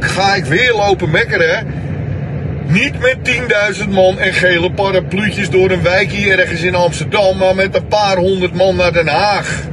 Ga 0.00 0.34
ik 0.34 0.44
weer 0.44 0.74
lopen 0.74 1.10
mekkeren? 1.10 1.66
Niet 2.66 3.00
met 3.00 3.16
10.000 3.84 3.88
man 3.88 4.18
en 4.18 4.32
gele 4.32 4.72
parapluutjes 4.72 5.50
door 5.50 5.70
een 5.70 5.82
wijkje 5.82 6.34
ergens 6.34 6.62
in 6.62 6.74
Amsterdam, 6.74 7.38
maar 7.38 7.54
met 7.54 7.74
een 7.74 7.86
paar 7.86 8.16
honderd 8.16 8.54
man 8.54 8.76
naar 8.76 8.92
Den 8.92 9.08
Haag. 9.08 9.68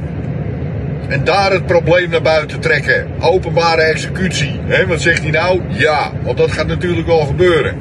En 1.08 1.24
daar 1.24 1.52
het 1.52 1.66
probleem 1.66 2.10
naar 2.10 2.22
buiten 2.22 2.60
trekken. 2.60 3.06
Openbare 3.20 3.82
executie. 3.82 4.60
Hè, 4.64 4.86
wat 4.86 5.00
zegt 5.00 5.22
hij 5.22 5.30
nou? 5.30 5.60
Ja, 5.68 6.12
want 6.22 6.38
dat 6.38 6.52
gaat 6.52 6.66
natuurlijk 6.66 7.06
wel 7.06 7.26
gebeuren. 7.26 7.76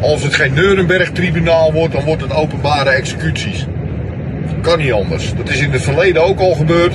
Als 0.00 0.22
het 0.22 0.34
geen 0.34 0.54
Nuremberg-tribunaal 0.54 1.72
wordt, 1.72 1.92
dan 1.92 2.04
wordt 2.04 2.22
het 2.22 2.32
openbare 2.32 2.90
executies. 2.90 3.66
Kan 4.62 4.78
niet 4.78 4.92
anders. 4.92 5.34
Dat 5.34 5.48
is 5.48 5.60
in 5.60 5.70
het 5.70 5.82
verleden 5.82 6.24
ook 6.24 6.38
al 6.38 6.54
gebeurd. 6.54 6.94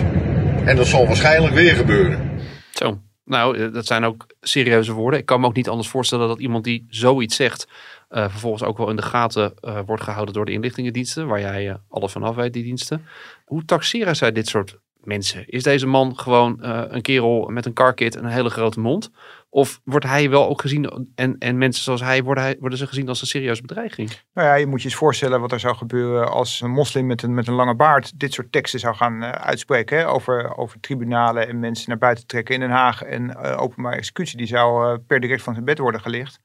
En 0.66 0.76
dat 0.76 0.88
zal 0.88 1.08
waarschijnlijk 1.08 1.54
weer 1.54 1.76
gebeuren. 1.76 2.40
Zo. 2.72 3.00
Nou, 3.26 3.58
eh, 3.58 3.74
dat 3.74 3.86
zijn 3.86 4.04
ook 4.04 4.26
serieuze 4.42 4.94
woorden. 4.94 5.20
Ik 5.20 5.26
kan 5.26 5.40
me 5.40 5.48
ook 5.48 5.56
niet 5.56 5.70
anders 5.70 5.88
voorstellen 5.88 6.28
dat 6.28 6.40
iemand 6.40 6.64
die 6.64 6.86
zoiets 6.90 7.36
zegt, 7.36 7.68
eh, 8.10 8.30
vervolgens 8.30 8.64
ook 8.64 8.78
wel 8.78 8.90
in 8.90 8.96
de 8.96 9.02
gaten 9.02 9.54
eh, 9.60 9.80
wordt 9.86 10.04
gehouden 10.04 10.34
door 10.34 10.46
de 10.46 10.52
inlichtingendiensten, 10.52 11.28
waar 11.28 11.40
jij 11.40 11.78
alles 11.90 12.12
van 12.12 12.24
af 12.24 12.36
weet, 12.36 12.54
die 12.54 12.64
diensten. 12.64 13.06
Hoe 13.46 13.66
taxeren 13.66 14.16
zij 14.16 14.32
dit 14.32 14.48
soort 14.48 14.78
mensen? 15.04 15.48
Is 15.48 15.64
deze 15.64 15.88
man 15.88 16.18
gewoon 16.20 16.58
een 16.64 17.02
kerel 17.02 17.50
met 17.50 17.66
een 17.66 17.74
carkit 17.74 18.16
en 18.16 18.24
een 18.24 18.32
hele 18.32 18.50
grote 18.50 18.80
mond? 18.80 19.12
Of 19.54 19.82
wordt 19.84 20.06
hij 20.06 20.30
wel 20.30 20.50
ook 20.50 20.62
gezien, 20.62 21.08
en, 21.16 21.38
en 21.38 21.58
mensen 21.58 21.84
zoals 21.84 22.02
hij 22.02 22.24
worden, 22.24 22.44
hij, 22.44 22.56
worden 22.60 22.78
ze 22.78 22.88
gezien 22.88 23.08
als 23.08 23.22
een 23.22 23.28
serieuze 23.28 23.62
bedreiging? 23.62 24.10
Nou 24.34 24.48
ja, 24.48 24.56
je 24.56 24.68
moet 24.68 24.82
je 24.82 24.88
eens 24.88 24.98
voorstellen 24.98 25.42
wat 25.42 25.52
er 25.52 25.60
zou 25.60 25.76
gebeuren 25.76 26.32
als 26.32 26.62
een 26.62 26.72
moslim 26.72 27.06
met 27.06 27.22
een, 27.24 27.34
met 27.34 27.48
een 27.48 27.54
lange 27.54 27.76
baard 27.76 28.20
dit 28.20 28.34
soort 28.34 28.52
teksten 28.52 28.80
zou 28.80 28.96
gaan 28.96 29.24
eh, 29.24 29.30
uitspreken. 29.30 30.08
Over, 30.08 30.58
over 30.58 30.80
tribunalen 30.80 31.48
en 31.48 31.60
mensen 31.60 31.90
naar 31.90 31.98
buiten 31.98 32.28
trekken 32.28 32.54
in 32.54 32.60
Den 32.60 32.70
Haag 32.70 33.04
en 33.04 33.36
eh, 33.36 33.62
openbare 33.62 33.96
executie. 33.96 34.38
Die 34.38 34.48
zou 34.48 34.94
eh, 34.94 35.00
per 35.08 35.20
direct 35.20 35.42
van 35.42 35.54
zijn 35.54 35.66
bed 35.66 35.78
worden 35.78 36.02
gelicht. 36.02 36.40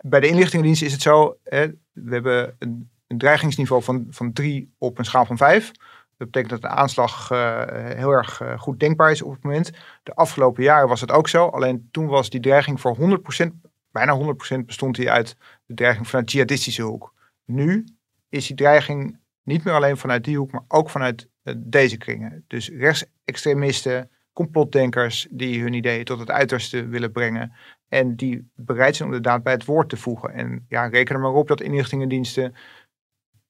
Bij 0.00 0.20
de 0.20 0.28
inlichtingendienst 0.28 0.82
is 0.82 0.92
het 0.92 1.02
zo, 1.02 1.36
hè, 1.44 1.66
we 1.92 2.12
hebben 2.12 2.56
een, 2.58 2.90
een 3.06 3.18
dreigingsniveau 3.18 3.82
van, 3.82 4.06
van 4.10 4.32
drie 4.32 4.74
op 4.78 4.98
een 4.98 5.04
schaal 5.04 5.26
van 5.26 5.36
vijf. 5.36 5.70
Dat 6.16 6.30
betekent 6.30 6.50
dat 6.50 6.70
de 6.70 6.76
aanslag 6.76 7.30
eh, 7.30 7.62
heel 7.96 8.10
erg 8.10 8.40
eh, 8.40 8.58
goed 8.58 8.80
denkbaar 8.80 9.10
is 9.10 9.22
op 9.22 9.32
het 9.32 9.42
moment. 9.42 9.70
De 10.02 10.14
afgelopen 10.14 10.62
jaren 10.62 10.88
was 10.88 11.00
het 11.00 11.10
ook 11.10 11.28
zo. 11.28 11.46
Alleen 11.46 11.88
toen 11.90 12.06
was 12.06 12.30
die 12.30 12.40
dreiging 12.40 12.80
voor 12.80 12.96
100%, 12.96 13.50
bijna 13.90 14.34
100% 14.56 14.64
bestond 14.64 14.96
die 14.96 15.10
uit 15.10 15.36
de 15.66 15.74
dreiging 15.74 16.08
vanuit 16.08 16.32
jihadistische 16.32 16.82
hoek. 16.82 17.14
Nu 17.44 17.84
is 18.28 18.46
die 18.46 18.56
dreiging 18.56 19.18
niet 19.42 19.64
meer 19.64 19.74
alleen 19.74 19.96
vanuit 19.96 20.24
die 20.24 20.38
hoek, 20.38 20.52
maar 20.52 20.64
ook 20.68 20.90
vanuit 20.90 21.28
eh, 21.42 21.54
deze 21.58 21.96
kringen. 21.96 22.44
Dus 22.46 22.68
rechtsextremisten, 22.68 24.10
complotdenkers 24.32 25.26
die 25.30 25.62
hun 25.62 25.72
ideeën 25.72 26.04
tot 26.04 26.18
het 26.18 26.30
uiterste 26.30 26.86
willen 26.86 27.12
brengen. 27.12 27.52
En 27.88 28.16
die 28.16 28.50
bereid 28.54 28.96
zijn 28.96 29.08
om 29.08 29.14
de 29.14 29.20
daad 29.20 29.42
bij 29.42 29.52
het 29.52 29.64
woord 29.64 29.88
te 29.88 29.96
voegen. 29.96 30.32
En 30.32 30.64
ja, 30.68 30.86
reken 30.86 31.14
er 31.14 31.20
maar 31.20 31.32
op 31.32 31.48
dat 31.48 31.60
inlichtingendiensten 31.60 32.54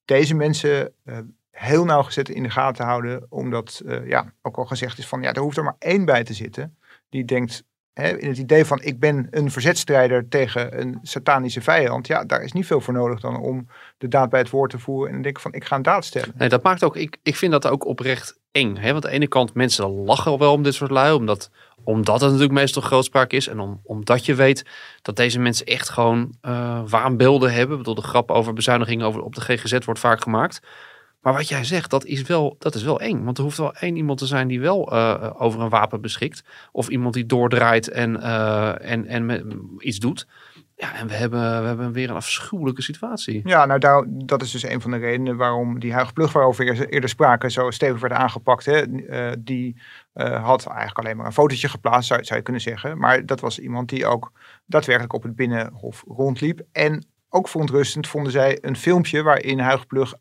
deze 0.04 0.34
mensen 0.34 0.92
heel 1.54 1.84
nauwgezet 1.84 2.28
in 2.28 2.42
de 2.42 2.50
gaten 2.50 2.84
houden. 2.84 3.26
Omdat 3.28 3.82
eh, 3.86 4.06
ja, 4.06 4.32
ook 4.42 4.56
al 4.56 4.64
gezegd 4.64 4.98
is 4.98 5.06
van 5.06 5.22
ja, 5.22 5.32
er 5.32 5.40
hoeft 5.40 5.56
er 5.56 5.64
maar 5.64 5.76
één 5.78 6.04
bij 6.04 6.24
te 6.24 6.34
zitten. 6.34 6.76
Die 7.08 7.24
denkt 7.24 7.64
hè, 7.92 8.18
in 8.18 8.28
het 8.28 8.38
idee 8.38 8.64
van 8.64 8.82
ik 8.82 9.00
ben 9.00 9.26
een 9.30 9.50
verzetstrijder 9.50 10.28
tegen 10.28 10.80
een 10.80 10.98
satanische 11.02 11.60
vijand. 11.60 12.06
Ja, 12.06 12.24
daar 12.24 12.42
is 12.42 12.52
niet 12.52 12.66
veel 12.66 12.80
voor 12.80 12.94
nodig 12.94 13.20
dan 13.20 13.40
om 13.40 13.66
de 13.98 14.08
daad 14.08 14.30
bij 14.30 14.40
het 14.40 14.50
woord 14.50 14.70
te 14.70 14.78
voeren. 14.78 15.06
En 15.06 15.12
dan 15.12 15.22
denk 15.22 15.40
van 15.40 15.52
ik 15.52 15.64
ga 15.64 15.76
een 15.76 15.82
daad 15.82 16.04
stellen. 16.04 16.34
Nee, 16.36 16.48
dat 16.48 16.62
maakt 16.62 16.84
ook, 16.84 16.96
ik, 16.96 17.16
ik 17.22 17.36
vind 17.36 17.52
dat 17.52 17.66
ook 17.66 17.86
oprecht 17.86 18.38
eng. 18.50 18.76
Hè? 18.76 18.92
Want 18.92 19.04
aan 19.04 19.10
de 19.10 19.16
ene 19.16 19.28
kant, 19.28 19.54
mensen 19.54 19.88
lachen 20.04 20.38
wel 20.38 20.52
om 20.52 20.62
dit 20.62 20.74
soort 20.74 20.90
lui, 20.90 21.14
omdat, 21.14 21.50
omdat 21.84 22.20
het 22.20 22.30
natuurlijk 22.30 22.58
meestal 22.58 22.82
grootspraak 22.82 23.32
is. 23.32 23.48
En 23.48 23.60
om, 23.60 23.80
omdat 23.82 24.24
je 24.24 24.34
weet 24.34 24.64
dat 25.02 25.16
deze 25.16 25.38
mensen 25.38 25.66
echt 25.66 25.88
gewoon 25.88 26.34
eh, 26.40 26.80
waanbeelden 26.86 27.52
hebben. 27.52 27.72
Ik 27.72 27.82
bedoel, 27.82 28.02
de 28.02 28.08
grap 28.08 28.30
over 28.30 28.52
bezuinigingen 28.52 29.06
over, 29.06 29.22
op 29.22 29.34
de 29.34 29.40
GGZ 29.40 29.84
wordt 29.84 30.00
vaak 30.00 30.22
gemaakt. 30.22 30.60
Maar 31.24 31.32
wat 31.32 31.48
jij 31.48 31.64
zegt, 31.64 31.90
dat 31.90 32.04
is, 32.04 32.22
wel, 32.22 32.56
dat 32.58 32.74
is 32.74 32.82
wel 32.82 33.00
eng. 33.00 33.24
Want 33.24 33.38
er 33.38 33.44
hoeft 33.44 33.58
wel 33.58 33.74
één 33.74 33.96
iemand 33.96 34.18
te 34.18 34.26
zijn 34.26 34.48
die 34.48 34.60
wel 34.60 34.92
eh, 34.92 35.30
over 35.36 35.60
een 35.60 35.68
wapen 35.68 36.00
beschikt. 36.00 36.44
Of 36.72 36.88
iemand 36.88 37.14
die 37.14 37.26
doordraait 37.26 37.88
en, 37.88 38.20
eh, 38.20 38.90
en, 38.90 39.06
en 39.06 39.44
iets 39.78 39.98
doet. 39.98 40.26
Ja, 40.76 40.94
en 40.94 41.06
we 41.06 41.14
hebben, 41.14 41.60
we 41.60 41.66
hebben 41.66 41.92
weer 41.92 42.10
een 42.10 42.16
afschuwelijke 42.16 42.82
situatie. 42.82 43.40
Ja, 43.44 43.66
nou 43.66 43.80
daar, 43.80 44.04
dat 44.08 44.42
is 44.42 44.50
dus 44.50 44.62
een 44.62 44.80
van 44.80 44.90
de 44.90 44.96
redenen 44.96 45.36
waarom 45.36 45.80
die 45.80 45.92
Huig 45.92 46.12
Plug 46.12 46.32
waarover 46.32 46.66
eerder, 46.66 46.88
eerder 46.88 47.08
spraken 47.08 47.50
zo 47.50 47.70
stevig 47.70 48.00
werd 48.00 48.12
aangepakt. 48.12 48.64
Hè. 48.64 48.80
Eh, 48.80 49.32
die 49.38 49.80
had 50.12 50.66
eigenlijk 50.66 50.98
alleen 50.98 51.16
maar 51.16 51.26
een 51.26 51.32
fotootje 51.32 51.68
geplaatst, 51.68 52.08
zou, 52.08 52.24
zou 52.24 52.38
je 52.38 52.44
kunnen 52.44 52.62
zeggen. 52.62 52.98
Maar 52.98 53.26
dat 53.26 53.40
was 53.40 53.58
iemand 53.58 53.88
die 53.88 54.06
ook 54.06 54.32
daadwerkelijk 54.66 55.12
op 55.12 55.22
het 55.22 55.36
Binnenhof 55.36 56.04
rondliep. 56.06 56.60
En 56.72 57.06
ook 57.28 57.48
verontrustend 57.48 58.08
vonden 58.08 58.32
zij 58.32 58.58
een 58.60 58.76
filmpje 58.76 59.22
waarin 59.22 59.58
Huig 59.58 59.86
Plug 59.86 60.14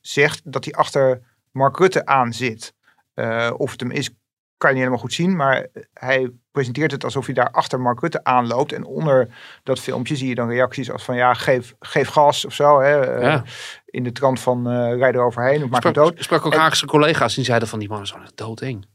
zegt 0.00 0.52
dat 0.52 0.64
hij 0.64 0.74
achter 0.74 1.22
Mark 1.50 1.78
Rutte 1.78 2.06
aan 2.06 2.32
zit. 2.32 2.74
Eh, 3.14 3.50
of 3.56 3.70
het 3.70 3.80
hem 3.80 3.90
is, 3.90 4.10
kan 4.56 4.68
je 4.70 4.74
niet 4.74 4.84
helemaal 4.84 4.98
goed 4.98 5.12
zien. 5.12 5.36
Maar 5.36 5.66
hij 5.94 6.30
presenteert 6.50 6.90
het 6.90 7.04
alsof 7.04 7.24
hij 7.26 7.34
daar 7.34 7.50
achter 7.50 7.80
Mark 7.80 8.00
Rutte 8.00 8.24
aanloopt. 8.24 8.72
En 8.72 8.84
onder 8.84 9.28
dat 9.62 9.80
filmpje 9.80 10.16
zie 10.16 10.28
je 10.28 10.34
dan 10.34 10.48
reacties 10.48 10.90
als 10.90 11.04
van 11.04 11.16
ja, 11.16 11.34
geef, 11.34 11.74
geef 11.80 12.08
gas 12.08 12.44
of 12.44 12.54
zo. 12.54 12.80
Hè, 12.80 13.00
eh. 13.00 13.40
In 13.84 14.02
de 14.04 14.12
trant 14.12 14.40
van 14.40 14.68
rijd 14.96 15.14
er 15.14 15.24
overheen 15.24 15.62
of 15.62 15.70
maak 15.70 15.82
hem 15.82 15.92
dood. 15.92 16.14
sprak 16.22 16.46
ook 16.46 16.52
En- 16.52 16.58
Haagse 16.58 16.86
collega's 16.86 17.34
die 17.34 17.44
zeiden 17.44 17.68
van 17.68 17.78
die 17.78 17.88
man 17.88 18.02
is 18.02 18.10
gewoon 18.10 18.30
doodeng. 18.34 18.86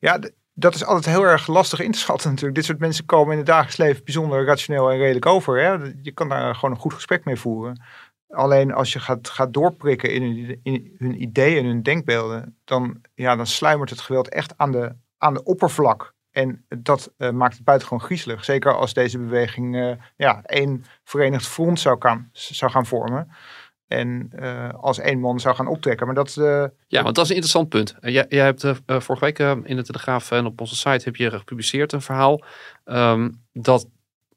Ja, 0.00 0.18
dat 0.58 0.74
is 0.74 0.84
altijd 0.84 1.14
heel 1.14 1.24
erg 1.24 1.46
lastig 1.46 1.80
in 1.80 1.92
te 1.92 1.98
schatten 1.98 2.28
natuurlijk. 2.28 2.56
Dit 2.56 2.64
soort 2.64 2.78
mensen 2.78 3.04
komen 3.04 3.32
in 3.32 3.38
het 3.38 3.46
dagelijks 3.46 3.76
leven 3.76 4.04
bijzonder 4.04 4.44
rationeel 4.44 4.90
en 4.90 4.98
redelijk 4.98 5.26
over. 5.26 5.62
Hè? 5.62 5.92
Je 6.02 6.12
kan 6.12 6.28
daar 6.28 6.54
gewoon 6.54 6.70
een 6.70 6.80
goed 6.80 6.94
gesprek 6.94 7.24
mee 7.24 7.36
voeren. 7.36 7.82
Alleen 8.28 8.72
als 8.72 8.92
je 8.92 9.00
gaat, 9.00 9.28
gaat 9.28 9.52
doorprikken 9.52 10.12
in 10.12 10.22
hun, 10.22 10.60
in 10.62 10.94
hun 10.98 11.22
ideeën 11.22 11.64
hun 11.64 11.82
denkbeelden, 11.82 12.58
dan, 12.64 13.00
ja, 13.14 13.36
dan 13.36 13.46
sluimert 13.46 13.90
het 13.90 14.00
geweld 14.00 14.28
echt 14.28 14.52
aan 14.56 14.72
de, 14.72 14.94
aan 15.18 15.34
de 15.34 15.42
oppervlak. 15.42 16.14
En 16.30 16.64
dat 16.68 17.12
eh, 17.16 17.30
maakt 17.30 17.54
het 17.54 17.64
buitengewoon 17.64 18.04
griezelig. 18.04 18.44
Zeker 18.44 18.74
als 18.76 18.92
deze 18.92 19.18
beweging 19.18 19.76
eh, 19.76 19.92
ja, 20.16 20.42
één 20.42 20.84
verenigd 21.04 21.46
front 21.46 21.80
zou, 21.80 21.98
kan, 21.98 22.28
zou 22.32 22.70
gaan 22.70 22.86
vormen. 22.86 23.28
En 23.86 24.28
eh, 24.32 24.68
als 24.68 24.98
één 24.98 25.20
man 25.20 25.40
zou 25.40 25.54
gaan 25.54 25.66
optrekken. 25.66 26.06
Maar 26.06 26.14
dat, 26.14 26.34
Ja, 26.86 27.02
want 27.02 27.14
dat 27.14 27.24
is 27.24 27.30
een 27.30 27.36
interessant 27.36 27.68
punt. 27.68 27.96
Jij, 28.00 28.26
jij 28.28 28.44
hebt 28.44 28.66
vorige 28.86 29.24
week 29.24 29.38
in 29.38 29.76
de 29.76 29.84
Telegraaf 29.84 30.30
en 30.30 30.46
op 30.46 30.60
onze 30.60 30.76
site 30.76 31.04
heb 31.04 31.16
je 31.16 31.30
gepubliceerd 31.30 31.92
een 31.92 32.02
verhaal 32.02 32.44
ehm, 32.84 33.30
dat 33.52 33.88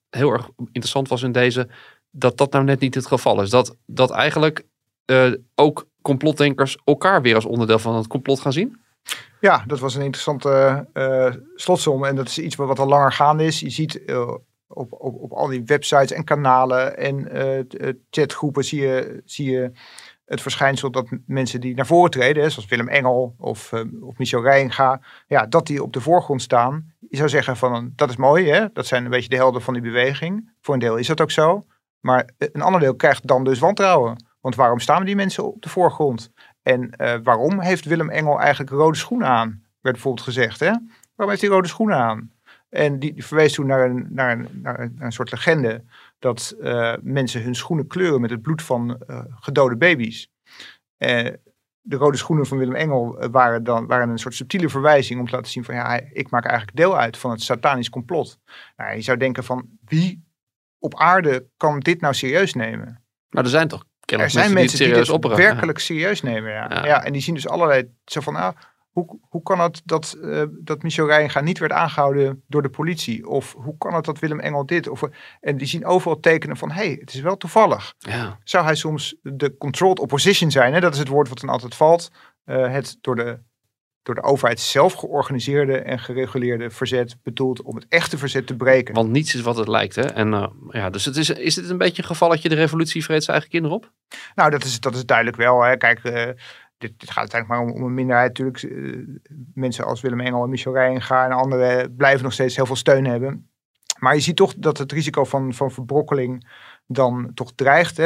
heel 0.10 0.32
erg 0.32 0.50
interessant 0.58 1.08
was 1.08 1.24
in 1.24 1.32
deze, 1.32 1.70
dat 2.12 2.38
dat 2.38 2.52
nou 2.52 2.64
net 2.64 2.80
niet 2.80 2.96
het 2.96 3.06
geval 3.06 3.42
is. 3.42 3.50
Dat, 3.50 3.78
dat 3.86 4.12
eigenlijk 4.12 4.66
eh, 5.06 5.32
ook 5.56 5.88
complotdenkers 6.02 6.78
elkaar 6.84 7.22
weer 7.22 7.36
als 7.36 7.46
onderdeel 7.46 7.80
van 7.80 7.96
het 7.96 8.08
complot 8.08 8.40
gaan 8.40 8.54
zien. 8.54 8.82
Ja, 9.40 9.64
dat 9.68 9.80
was 9.80 9.96
een 9.96 10.02
interessante 10.02 10.88
eh, 10.94 11.34
slotsom. 11.56 12.06
En 12.06 12.16
dat 12.16 12.28
is 12.28 12.40
iets 12.40 12.56
wat, 12.56 12.80
al 12.80 12.88
langer 12.88 13.12
gaande 13.12 13.46
is. 13.46 13.60
Je 13.60 13.70
ziet 13.70 14.06
eh, 14.06 14.34
op, 14.68 14.94
op, 14.94 15.16
op 15.22 15.32
al 15.32 15.48
die 15.48 15.64
websites 15.66 16.12
en 16.12 16.24
kanalen 16.24 16.98
en 16.98 17.28
chatgroepen 18.10 18.64
zie 18.64 18.82
je, 18.82 19.22
zie 19.26 19.52
je 19.52 19.72
het 20.26 20.42
verschijnsel 20.42 20.92
dat 20.92 21.08
mensen 21.26 21.62
die 21.62 21.76
naar 21.76 21.86
voren 21.86 22.12
treden, 22.12 22.52
zoals 22.52 22.70
Willem 22.70 22.88
Engel 22.88 23.36
of, 23.38 23.74
of 24.02 24.18
Michel 24.18 24.42
Rijnga, 24.42 25.02
ja, 25.28 25.46
dat 25.46 25.68
die 25.68 25.84
op 25.84 25.94
de 25.94 26.02
voorgrond 26.02 26.42
staan. 26.42 26.94
Je 27.10 27.18
zou 27.18 27.30
zeggen 27.30 27.58
van 27.58 27.94
dat 27.96 28.10
is 28.10 28.16
mooi, 28.16 28.50
hè? 28.50 28.66
dat 28.74 28.86
zijn 28.86 29.04
een 29.04 29.12
beetje 29.12 29.30
de 29.30 29.36
helden 29.36 29.62
van 29.62 29.74
die 29.74 29.84
beweging. 29.84 30.52
Voor 30.62 30.74
een 30.74 30.80
deel 30.80 30.98
is 30.98 31.08
dat 31.08 31.22
ook 31.22 31.32
zo. 31.32 31.66
Maar 32.00 32.30
een 32.38 32.62
ander 32.62 32.82
deel 32.82 32.96
krijgt 32.96 33.28
dan 33.28 33.44
dus 33.44 33.60
wantrouwen. 33.60 34.26
Want 34.42 34.56
waarom 34.56 34.80
staan 34.80 35.06
die 35.06 35.16
mensen 35.16 35.46
op 35.46 35.62
de 35.62 35.70
voorgrond? 35.70 36.32
En 36.62 36.94
uh, 36.98 37.16
waarom 37.24 37.60
heeft 37.60 37.86
Willem 37.86 38.10
Engel 38.10 38.40
eigenlijk 38.40 38.72
rode 38.72 38.98
schoenen 38.98 39.28
aan? 39.28 39.64
Werd 39.82 39.96
bijvoorbeeld 39.96 40.26
gezegd. 40.26 40.60
Hè? 40.60 40.72
Waarom 41.16 41.30
heeft 41.30 41.42
hij 41.42 41.50
rode 41.50 41.68
schoenen 41.68 41.98
aan? 41.98 42.32
En 42.70 43.00
die, 43.00 43.26
verwees 43.26 43.54
toen 43.54 43.66
naar 43.66 43.90
een, 43.90 44.08
naar, 44.10 44.32
een, 44.32 44.48
naar, 44.62 44.92
een, 45.00 45.12
soort 45.12 45.32
legende 45.32 45.84
dat 46.20 46.56
uh, 46.60 46.94
mensen 47.02 47.44
hun 47.44 47.56
schoenen 47.56 47.88
kleuren 47.88 48.22
met 48.22 48.30
het 48.30 48.42
bloed 48.42 48.62
van 48.62 49.02
gedode 49.40 49.78
baby's. 49.78 50.32
de 51.82 51.96
rode 51.96 52.18
schoenen 52.18 52.46
van 52.46 52.58
Willem 52.58 52.76
Engel 52.76 53.30
waren 53.32 53.64
dan 53.64 53.88
waren 53.88 54.10
een 54.10 54.20
soort 54.20 54.36
subtiele 54.36 54.70
verwijzing 54.70 55.20
om 55.20 55.26
te 55.26 55.36
laten 55.36 55.52
zien 55.52 55.64
van 55.64 55.76
ja, 55.76 56.00
ik 56.14 56.30
maak 56.30 56.46
eigenlijk 56.46 56.78
deel 56.78 56.98
uit 56.98 57.18
van 57.18 57.32
het 57.32 57.42
satanisch 57.42 57.90
complot. 57.90 58.40
Nou, 58.78 58.96
je 58.96 59.02
zou 59.02 59.18
denken 59.18 59.44
van 59.44 59.70
wie 59.86 60.29
op 60.80 61.00
aarde 61.00 61.48
kan 61.58 61.80
dit 61.80 62.02
nou 62.02 62.14
serieus 62.14 62.54
nemen? 62.54 63.04
Maar 63.30 63.44
er 63.44 63.50
zijn 63.50 63.68
toch 63.68 63.84
er 64.18 64.30
zijn 64.30 64.54
mensen 64.54 64.78
die, 64.78 64.88
serieus 64.88 65.08
dit 65.08 65.36
werkelijk 65.36 65.80
serieus 65.80 66.22
nemen. 66.22 66.52
Ja. 66.52 66.68
ja. 66.70 66.86
Ja. 66.86 67.04
en 67.04 67.14
die 67.14 67.22
zien 67.22 67.34
dus 67.34 67.48
allerlei 67.48 67.92
zo 68.06 68.22
van, 68.22 68.36
ah, 68.36 68.56
hoe, 68.90 69.20
hoe 69.22 69.44
kan 69.44 69.60
het 69.60 69.82
dat, 69.86 70.18
uh, 70.22 70.44
dat 70.52 70.84
Michel 70.84 71.08
Rijnga 71.08 71.42
niet 71.42 71.60
werd 71.60 71.72
aangehouden 71.72 72.44
door 72.48 72.62
de 72.62 72.70
politie? 72.70 73.28
Of 73.28 73.54
hoe 73.54 73.78
kan 73.78 73.94
het 73.94 74.06
dat 74.06 74.20
Willem 74.20 74.40
Engel 74.40 74.66
dit? 74.66 74.88
Of, 74.88 75.02
en 75.40 75.58
die 75.58 75.68
zien 75.68 75.86
overal 75.86 76.20
tekenen 76.20 76.58
van, 76.58 76.72
hé, 76.72 76.86
hey, 76.86 76.98
het 77.00 77.14
is 77.14 77.20
wel 77.20 77.38
toevallig. 77.38 77.94
Ja. 77.98 78.38
Zou 78.44 78.66
hij 78.66 78.76
soms 78.76 79.16
de 79.22 79.58
controlled 79.58 80.00
opposition 80.00 80.52
zijn? 80.52 80.74
Hè? 80.74 80.80
Dat 80.80 80.94
is 80.94 81.00
het 81.00 81.08
woord 81.08 81.30
wat 81.30 81.40
dan 81.40 81.50
altijd 81.50 81.76
valt. 81.76 82.10
Uh, 82.46 82.72
het 82.72 82.98
door 83.02 83.16
de 83.16 83.40
door 84.04 84.16
de 84.16 84.24
overheid 84.24 84.60
zelf 84.60 84.94
georganiseerde 84.94 85.78
en 85.78 86.00
gereguleerde 86.00 86.70
verzet 86.70 87.18
bedoeld 87.24 87.62
om 87.62 87.76
het 87.76 87.86
echte 87.90 88.18
verzet 88.18 88.48
te 88.48 88.56
breken. 88.56 88.94
Want 88.94 89.10
niets 89.10 89.36
is 89.36 89.42
wat 89.42 89.58
het 89.58 89.68
lijkt. 89.68 89.96
Hè? 89.96 90.02
En, 90.02 90.34
uh, 90.34 90.48
ja, 90.70 90.90
dus 90.90 91.06
het 91.06 91.16
is, 91.16 91.30
is 91.30 91.56
dit 91.56 91.70
een 91.70 91.78
beetje 91.78 92.02
een 92.02 92.08
gevalletje 92.08 92.50
de 92.50 92.56
revolutie 92.56 93.04
vreet 93.04 93.24
zijn 93.24 93.38
eigen 93.38 93.52
kinderen 93.52 93.78
op? 93.78 93.92
Nou, 94.36 94.50
dat 94.50 94.64
is, 94.64 94.80
dat 94.80 94.96
is 94.96 95.06
duidelijk 95.06 95.38
wel. 95.38 95.62
Hè. 95.64 95.78
Kijk, 95.78 96.04
uh, 96.04 96.14
dit, 96.78 97.00
dit, 97.00 97.12
gaat 97.12 97.18
uiteindelijk 97.18 97.48
maar 97.48 97.60
om, 97.60 97.82
om 97.82 97.88
een 97.88 97.94
minderheid. 97.94 98.38
Natuurlijk, 98.38 98.64
uh, 98.64 99.08
mensen 99.54 99.86
als 99.86 100.02
Willem 100.02 100.20
Engel 100.20 100.44
en 100.44 100.50
Michel 100.50 100.74
Rijnga 100.74 101.26
en 101.26 101.32
anderen 101.32 101.96
blijven 101.96 102.24
nog 102.24 102.34
steeds 102.34 102.56
heel 102.56 102.66
veel 102.66 102.76
steun 102.76 103.06
hebben. 103.06 103.50
Maar 104.00 104.16
je 104.16 104.22
ziet 104.22 104.36
toch 104.36 104.54
dat 104.58 104.78
het 104.78 104.92
risico 104.92 105.24
van, 105.24 105.54
van 105.54 105.72
verbrokkeling 105.72 106.48
dan 106.92 107.32
toch 107.34 107.52
dreigt. 107.56 108.02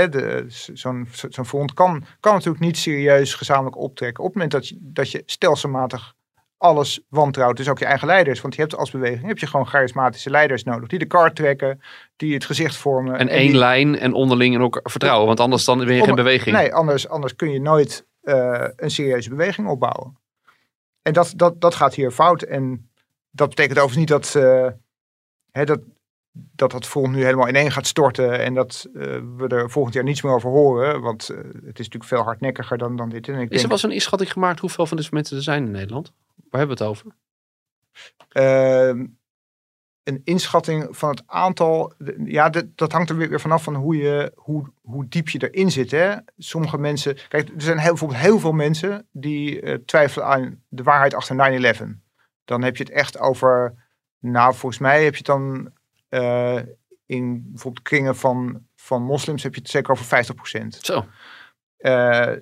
Zo'n 0.74 1.08
zo'n 1.30 1.46
front 1.46 1.74
kan, 1.74 2.04
kan 2.20 2.34
natuurlijk 2.34 2.64
niet 2.64 2.78
serieus 2.78 3.34
gezamenlijk 3.34 3.78
optrekken. 3.78 4.24
Op 4.24 4.30
het 4.30 4.36
moment 4.36 4.52
dat 4.54 4.68
je, 4.68 4.78
dat 4.80 5.12
je 5.12 5.24
stelselmatig 5.26 6.14
alles 6.58 7.02
wantrouwt, 7.10 7.58
dus 7.58 7.70
ook 7.70 7.80
je 7.80 7.86
eigen 7.86 8.08
leiders. 8.08 8.42
Want 8.42 8.56
je 8.56 8.62
hebt 8.62 8.76
als 8.76 8.92
beweging 8.92 9.28
heb 9.28 9.38
je 9.38 9.48
gewoon 9.48 9.68
charismatische 9.68 10.30
leiders 10.30 10.64
nodig. 10.64 10.90
Die 10.90 11.00
de 11.00 11.06
kaart 11.06 11.36
trekken, 11.36 11.82
die 12.16 12.34
het 12.34 12.46
gezicht 12.46 12.76
vormen. 12.76 13.18
En, 13.18 13.28
één 13.28 13.58
lijn 13.58 14.00
en 14.00 14.14
onderling 14.14 14.56
en 14.56 14.62
ook 14.62 14.80
vertrouwen. 14.84 15.28
Want 15.28 15.40
anders 15.40 15.66
dan 15.66 15.78
ben 15.78 15.96
je 15.96 16.04
geen 16.04 16.16
beweging. 16.16 16.56
Nee, 16.56 16.74
anders, 16.74 17.10
anders 17.10 17.36
kun 17.36 17.52
je 17.52 17.62
nooit 17.62 18.06
uh, 18.24 18.68
een 18.76 18.92
serieuze 18.92 19.30
beweging 19.30 19.68
opbouwen. 19.68 20.18
En 21.02 21.14
dat, 21.14 21.34
dat, 21.36 21.62
dat 21.62 21.76
gaat 21.76 21.96
hier 21.96 22.12
fout. 22.12 22.42
En 22.42 22.90
dat 23.32 23.50
betekent 23.50 23.80
overigens 23.80 24.00
niet 24.00 24.34
dat, 24.34 24.44
uh, 24.44 24.68
hè, 25.52 25.66
dat, 25.66 25.80
dat 26.34 26.72
dat 26.72 26.86
front 26.86 27.14
nu 27.14 27.24
helemaal 27.24 27.48
ineen 27.48 27.72
gaat 27.72 27.88
storten 27.88 28.40
en 28.40 28.54
dat 28.54 28.88
uh, 28.94 29.04
we 29.38 29.48
er 29.48 29.70
volgend 29.70 29.96
jaar 29.96 30.04
niets 30.04 30.22
meer 30.22 30.34
over 30.34 30.50
horen. 30.50 31.02
Want 31.02 31.30
uh, 31.32 31.38
het 31.38 31.80
is 31.80 31.86
natuurlijk 31.86 32.04
veel 32.04 32.24
hardnekkiger 32.24 32.78
dan, 32.78 32.96
dan 32.96 33.10
dit. 33.10 33.28
En 33.28 33.40
ik 33.40 33.52
is 33.52 33.64
er 33.64 33.68
wel 33.68 33.78
zo'n 33.78 33.92
inschatting 33.92 34.32
gemaakt 34.32 34.60
hoeveel 34.60 34.86
van 34.86 34.98
deze 34.98 35.10
mensen 35.14 35.38
er 35.38 35.44
zijn 35.44 35.66
in 35.66 35.72
Nederland? 35.72 36.14
Waar 36.50 36.60
hebben 36.60 36.78
we 36.78 36.84
het 36.84 36.92
over? 36.92 37.06
Uh, 38.34 39.06
een 40.04 40.22
inschatting 40.24 40.88
van 40.98 41.10
het 41.10 41.24
aantal. 41.26 41.94
Ja, 42.26 42.50
dat, 42.50 42.66
dat 42.76 42.92
hangt 42.92 43.10
er 43.10 43.18
weer 43.18 43.40
vanaf 43.40 43.64
van 43.64 43.76
hoe, 43.76 43.96
je, 43.96 44.32
hoe, 44.36 44.72
hoe 44.82 45.08
diep 45.08 45.30
je 45.30 45.50
erin 45.50 45.72
zit. 45.72 45.92
Hè? 45.92 46.16
Sommige 46.38 46.78
mensen. 46.78 47.18
Kijk, 47.28 47.50
er 47.50 47.62
zijn 47.62 47.78
heel, 47.78 47.90
bijvoorbeeld 47.90 48.20
heel 48.20 48.40
veel 48.40 48.52
mensen 48.52 49.08
die 49.12 49.62
uh, 49.62 49.74
twijfelen 49.74 50.28
aan 50.28 50.64
de 50.68 50.84
waarheid 50.84 51.14
achter 51.14 51.76
9-11. 51.76 51.84
Dan 52.46 52.64
heb 52.64 52.78
je 52.78 52.84
het 52.84 52.92
echt 52.92 53.20
over. 53.20 53.74
Nou, 54.20 54.56
volgens 54.56 54.82
mij 54.82 55.04
heb 55.04 55.12
je 55.12 55.18
het 55.18 55.26
dan 55.26 55.72
uh, 56.14 56.60
in 57.06 57.44
bijvoorbeeld 57.52 57.84
kringen 57.84 58.16
van, 58.16 58.66
van 58.76 59.04
moslims 59.04 59.44
heb 59.44 59.54
je 59.54 59.62
het 59.62 59.70
zeker 59.70 59.92
over 59.92 60.26
50%. 60.64 60.68
Zo. 60.68 61.06
Uh, 61.80 62.36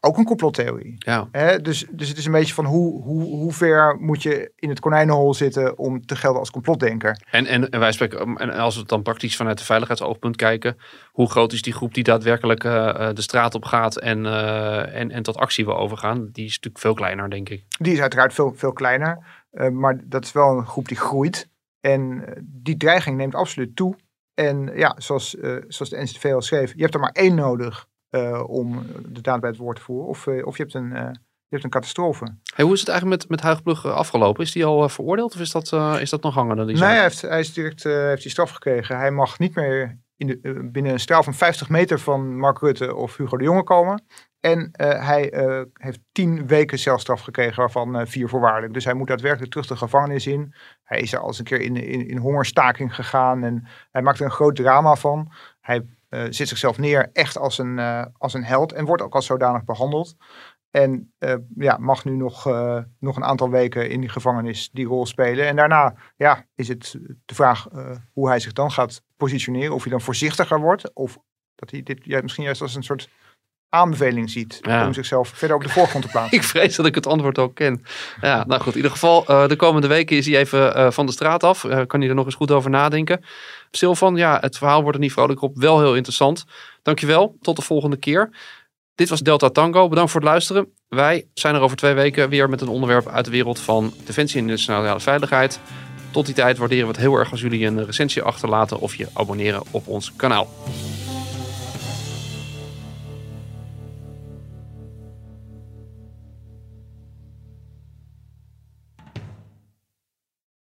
ook 0.00 0.16
een 0.16 0.24
complottheorie. 0.24 0.94
Ja. 0.98 1.28
Hè? 1.32 1.60
Dus, 1.60 1.86
dus 1.90 2.08
het 2.08 2.18
is 2.18 2.26
een 2.26 2.32
beetje 2.32 2.54
van 2.54 2.64
hoe, 2.64 3.02
hoe, 3.02 3.22
hoe 3.22 3.52
ver 3.52 3.96
moet 4.00 4.22
je 4.22 4.52
in 4.56 4.68
het 4.68 4.80
konijnenhol 4.80 5.34
zitten 5.34 5.78
om 5.78 6.06
te 6.06 6.16
gelden 6.16 6.40
als 6.40 6.50
complotdenker. 6.50 7.20
En, 7.30 7.46
en, 7.46 7.70
en 7.70 7.80
wij 7.80 7.92
spreken, 7.92 8.36
en 8.36 8.50
als 8.50 8.74
we 8.74 8.80
het 8.80 8.88
dan 8.88 9.02
praktisch 9.02 9.36
vanuit 9.36 9.58
de 9.58 9.64
veiligheidsoogpunt 9.64 10.36
kijken, 10.36 10.76
hoe 11.12 11.30
groot 11.30 11.52
is 11.52 11.62
die 11.62 11.72
groep 11.72 11.94
die 11.94 12.04
daadwerkelijk 12.04 12.64
uh, 12.64 13.08
de 13.12 13.22
straat 13.22 13.54
op 13.54 13.64
gaat 13.64 13.96
en, 13.96 14.24
uh, 14.24 14.96
en, 14.96 15.10
en 15.10 15.22
tot 15.22 15.36
actie 15.36 15.64
wil 15.64 15.78
overgaan? 15.78 16.28
Die 16.32 16.44
is 16.44 16.54
natuurlijk 16.54 16.84
veel 16.84 16.94
kleiner, 16.94 17.30
denk 17.30 17.48
ik. 17.48 17.64
Die 17.78 17.92
is 17.92 18.00
uiteraard 18.00 18.34
veel, 18.34 18.52
veel 18.56 18.72
kleiner. 18.72 19.18
Uh, 19.52 19.68
maar 19.68 20.00
dat 20.04 20.24
is 20.24 20.32
wel 20.32 20.58
een 20.58 20.66
groep 20.66 20.88
die 20.88 20.96
groeit. 20.96 21.48
En 21.80 22.26
eh, 22.26 22.42
die 22.42 22.76
dreiging 22.76 23.16
neemt 23.16 23.34
absoluut 23.34 23.76
toe. 23.76 23.96
En 24.34 24.70
ja, 24.74 24.94
zoals, 24.98 25.34
uh, 25.34 25.56
zoals 25.68 25.90
de 25.90 26.02
NCTV 26.02 26.32
al 26.32 26.42
schreef, 26.42 26.72
je 26.74 26.82
hebt 26.82 26.94
er 26.94 27.00
maar 27.00 27.12
één 27.12 27.34
nodig 27.34 27.88
uh, 28.10 28.44
om 28.48 28.86
de 29.08 29.20
daad 29.20 29.40
bij 29.40 29.50
het 29.50 29.58
woord 29.58 29.76
te 29.76 29.82
voeren. 29.82 30.08
Of, 30.08 30.26
of 30.26 30.56
je, 30.56 30.62
hebt 30.62 30.74
een, 30.74 30.88
je 30.88 31.48
hebt 31.48 31.64
een 31.64 31.70
catastrofe. 31.70 32.24
Hey, 32.54 32.64
hoe 32.64 32.74
is 32.74 32.80
het 32.80 32.88
eigenlijk 32.88 33.20
met, 33.20 33.30
met 33.30 33.40
Huigplug 33.40 33.86
afgelopen? 33.86 34.44
Is 34.44 34.52
die 34.52 34.64
al 34.64 34.88
veroordeeld 34.88 35.34
of 35.34 35.40
is 35.40 35.50
dat, 35.50 35.72
is 36.00 36.10
dat 36.10 36.22
nog 36.22 36.34
hangende? 36.34 36.64
Nee, 36.64 36.76
hij 36.76 37.02
heeft, 37.02 37.20
hij 37.20 37.40
is 37.40 37.52
direct 37.52 37.82
heeft 37.82 38.22
die 38.22 38.30
straf 38.30 38.50
gekregen. 38.50 38.96
Hij 38.96 39.10
mag 39.10 39.38
niet 39.38 39.54
meer 39.54 39.98
in 40.16 40.26
de, 40.26 40.68
binnen 40.72 40.92
een 40.92 41.00
straal 41.00 41.22
van 41.22 41.34
50 41.34 41.68
meter 41.68 42.00
van 42.00 42.36
Mark 42.36 42.58
Rutte 42.58 42.94
of 42.94 43.16
Hugo 43.16 43.36
de 43.36 43.44
Jonge 43.44 43.62
komen. 43.62 44.02
En 44.40 44.58
uh, 44.80 45.06
hij 45.06 45.32
uh, 45.32 45.62
heeft 45.72 46.00
tien 46.12 46.46
weken 46.46 46.78
celstraf 46.78 47.20
gekregen, 47.20 47.56
waarvan 47.56 48.00
uh, 48.00 48.06
vier 48.06 48.28
voorwaardelijk. 48.28 48.72
Dus 48.74 48.84
hij 48.84 48.94
moet 48.94 49.08
daadwerkelijk 49.08 49.50
terug 49.50 49.66
de 49.66 49.76
gevangenis 49.76 50.26
in. 50.26 50.54
Hij 50.82 51.00
is 51.00 51.12
er 51.12 51.18
al 51.18 51.26
eens 51.26 51.38
een 51.38 51.44
keer 51.44 51.60
in, 51.60 51.76
in, 51.76 52.08
in 52.08 52.18
hongerstaking 52.18 52.94
gegaan 52.94 53.44
en 53.44 53.66
hij 53.90 54.02
maakt 54.02 54.18
er 54.18 54.24
een 54.24 54.30
groot 54.30 54.56
drama 54.56 54.94
van. 54.94 55.32
Hij 55.60 55.86
zet 56.08 56.48
zichzelf 56.48 56.78
neer 56.78 57.10
echt 57.12 57.38
als 57.38 57.58
een, 57.58 57.78
als 58.18 58.34
een 58.34 58.44
held 58.44 58.72
en 58.72 58.84
wordt 58.84 59.02
ook 59.02 59.14
als 59.14 59.26
zodanig 59.26 59.64
behandeld. 59.64 60.16
En 60.70 61.12
ja, 61.56 61.76
mag 61.76 62.04
nu 62.04 62.16
nog, 62.16 62.44
nog 62.98 63.16
een 63.16 63.24
aantal 63.24 63.50
weken 63.50 63.90
in 63.90 64.00
die 64.00 64.08
gevangenis 64.08 64.70
die 64.72 64.86
rol 64.86 65.06
spelen. 65.06 65.46
En 65.46 65.56
daarna 65.56 65.94
ja, 66.16 66.44
is 66.54 66.68
het 66.68 66.98
de 67.24 67.34
vraag 67.34 67.68
hoe 68.12 68.28
hij 68.28 68.40
zich 68.40 68.52
dan 68.52 68.70
gaat 68.70 69.02
positioneren. 69.16 69.74
Of 69.74 69.82
hij 69.82 69.90
dan 69.90 70.00
voorzichtiger 70.00 70.60
wordt 70.60 70.94
of 70.94 71.18
dat 71.54 71.70
hij 71.70 71.82
dit 71.82 72.04
ja, 72.04 72.20
misschien 72.22 72.44
juist 72.44 72.62
als 72.62 72.74
een 72.74 72.82
soort 72.82 73.08
aanbeveling 73.68 74.30
ziet 74.30 74.58
ja. 74.62 74.86
om 74.86 74.92
zichzelf 74.92 75.28
verder 75.34 75.56
op 75.56 75.62
de 75.62 75.68
voorgrond 75.68 76.04
te 76.04 76.10
plaatsen. 76.12 76.38
ik 76.38 76.44
vrees 76.44 76.76
dat 76.76 76.86
ik 76.86 76.94
het 76.94 77.06
antwoord 77.06 77.38
ook 77.38 77.54
ken. 77.54 77.84
Ja, 78.20 78.44
nou 78.46 78.60
goed, 78.60 78.70
in 78.70 78.76
ieder 78.76 78.90
geval 78.90 79.24
uh, 79.30 79.48
de 79.48 79.56
komende 79.56 79.86
weken 79.86 80.16
is 80.16 80.26
hij 80.26 80.38
even 80.38 80.76
uh, 80.76 80.90
van 80.90 81.06
de 81.06 81.12
straat 81.12 81.44
af. 81.44 81.64
Uh, 81.64 81.80
kan 81.86 82.00
hij 82.00 82.08
er 82.08 82.14
nog 82.14 82.24
eens 82.24 82.34
goed 82.34 82.50
over 82.50 82.70
nadenken. 82.70 83.24
Silvan, 83.70 84.16
ja, 84.16 84.38
het 84.40 84.58
verhaal 84.58 84.80
wordt 84.82 84.96
er 84.96 85.02
niet 85.02 85.12
vrolijk 85.12 85.42
op. 85.42 85.56
Wel 85.56 85.80
heel 85.80 85.94
interessant. 85.94 86.44
Dankjewel, 86.82 87.36
tot 87.40 87.56
de 87.56 87.62
volgende 87.62 87.96
keer. 87.96 88.30
Dit 88.94 89.08
was 89.08 89.20
Delta 89.20 89.48
Tango. 89.48 89.88
Bedankt 89.88 90.10
voor 90.10 90.20
het 90.20 90.30
luisteren. 90.30 90.72
Wij 90.88 91.26
zijn 91.34 91.54
er 91.54 91.60
over 91.60 91.76
twee 91.76 91.94
weken 91.94 92.28
weer 92.28 92.48
met 92.48 92.60
een 92.60 92.68
onderwerp 92.68 93.08
uit 93.08 93.24
de 93.24 93.30
wereld 93.30 93.60
van 93.60 93.92
defensie 94.04 94.40
en 94.40 94.46
nationale 94.46 95.00
veiligheid. 95.00 95.60
Tot 96.10 96.26
die 96.26 96.34
tijd 96.34 96.58
waarderen 96.58 96.84
we 96.84 96.92
het 96.92 97.00
heel 97.00 97.14
erg 97.14 97.30
als 97.30 97.40
jullie 97.40 97.66
een 97.66 97.84
recensie 97.84 98.22
achterlaten 98.22 98.80
of 98.80 98.94
je 98.94 99.08
abonneren 99.12 99.62
op 99.70 99.86
ons 99.86 100.12
kanaal. 100.16 100.48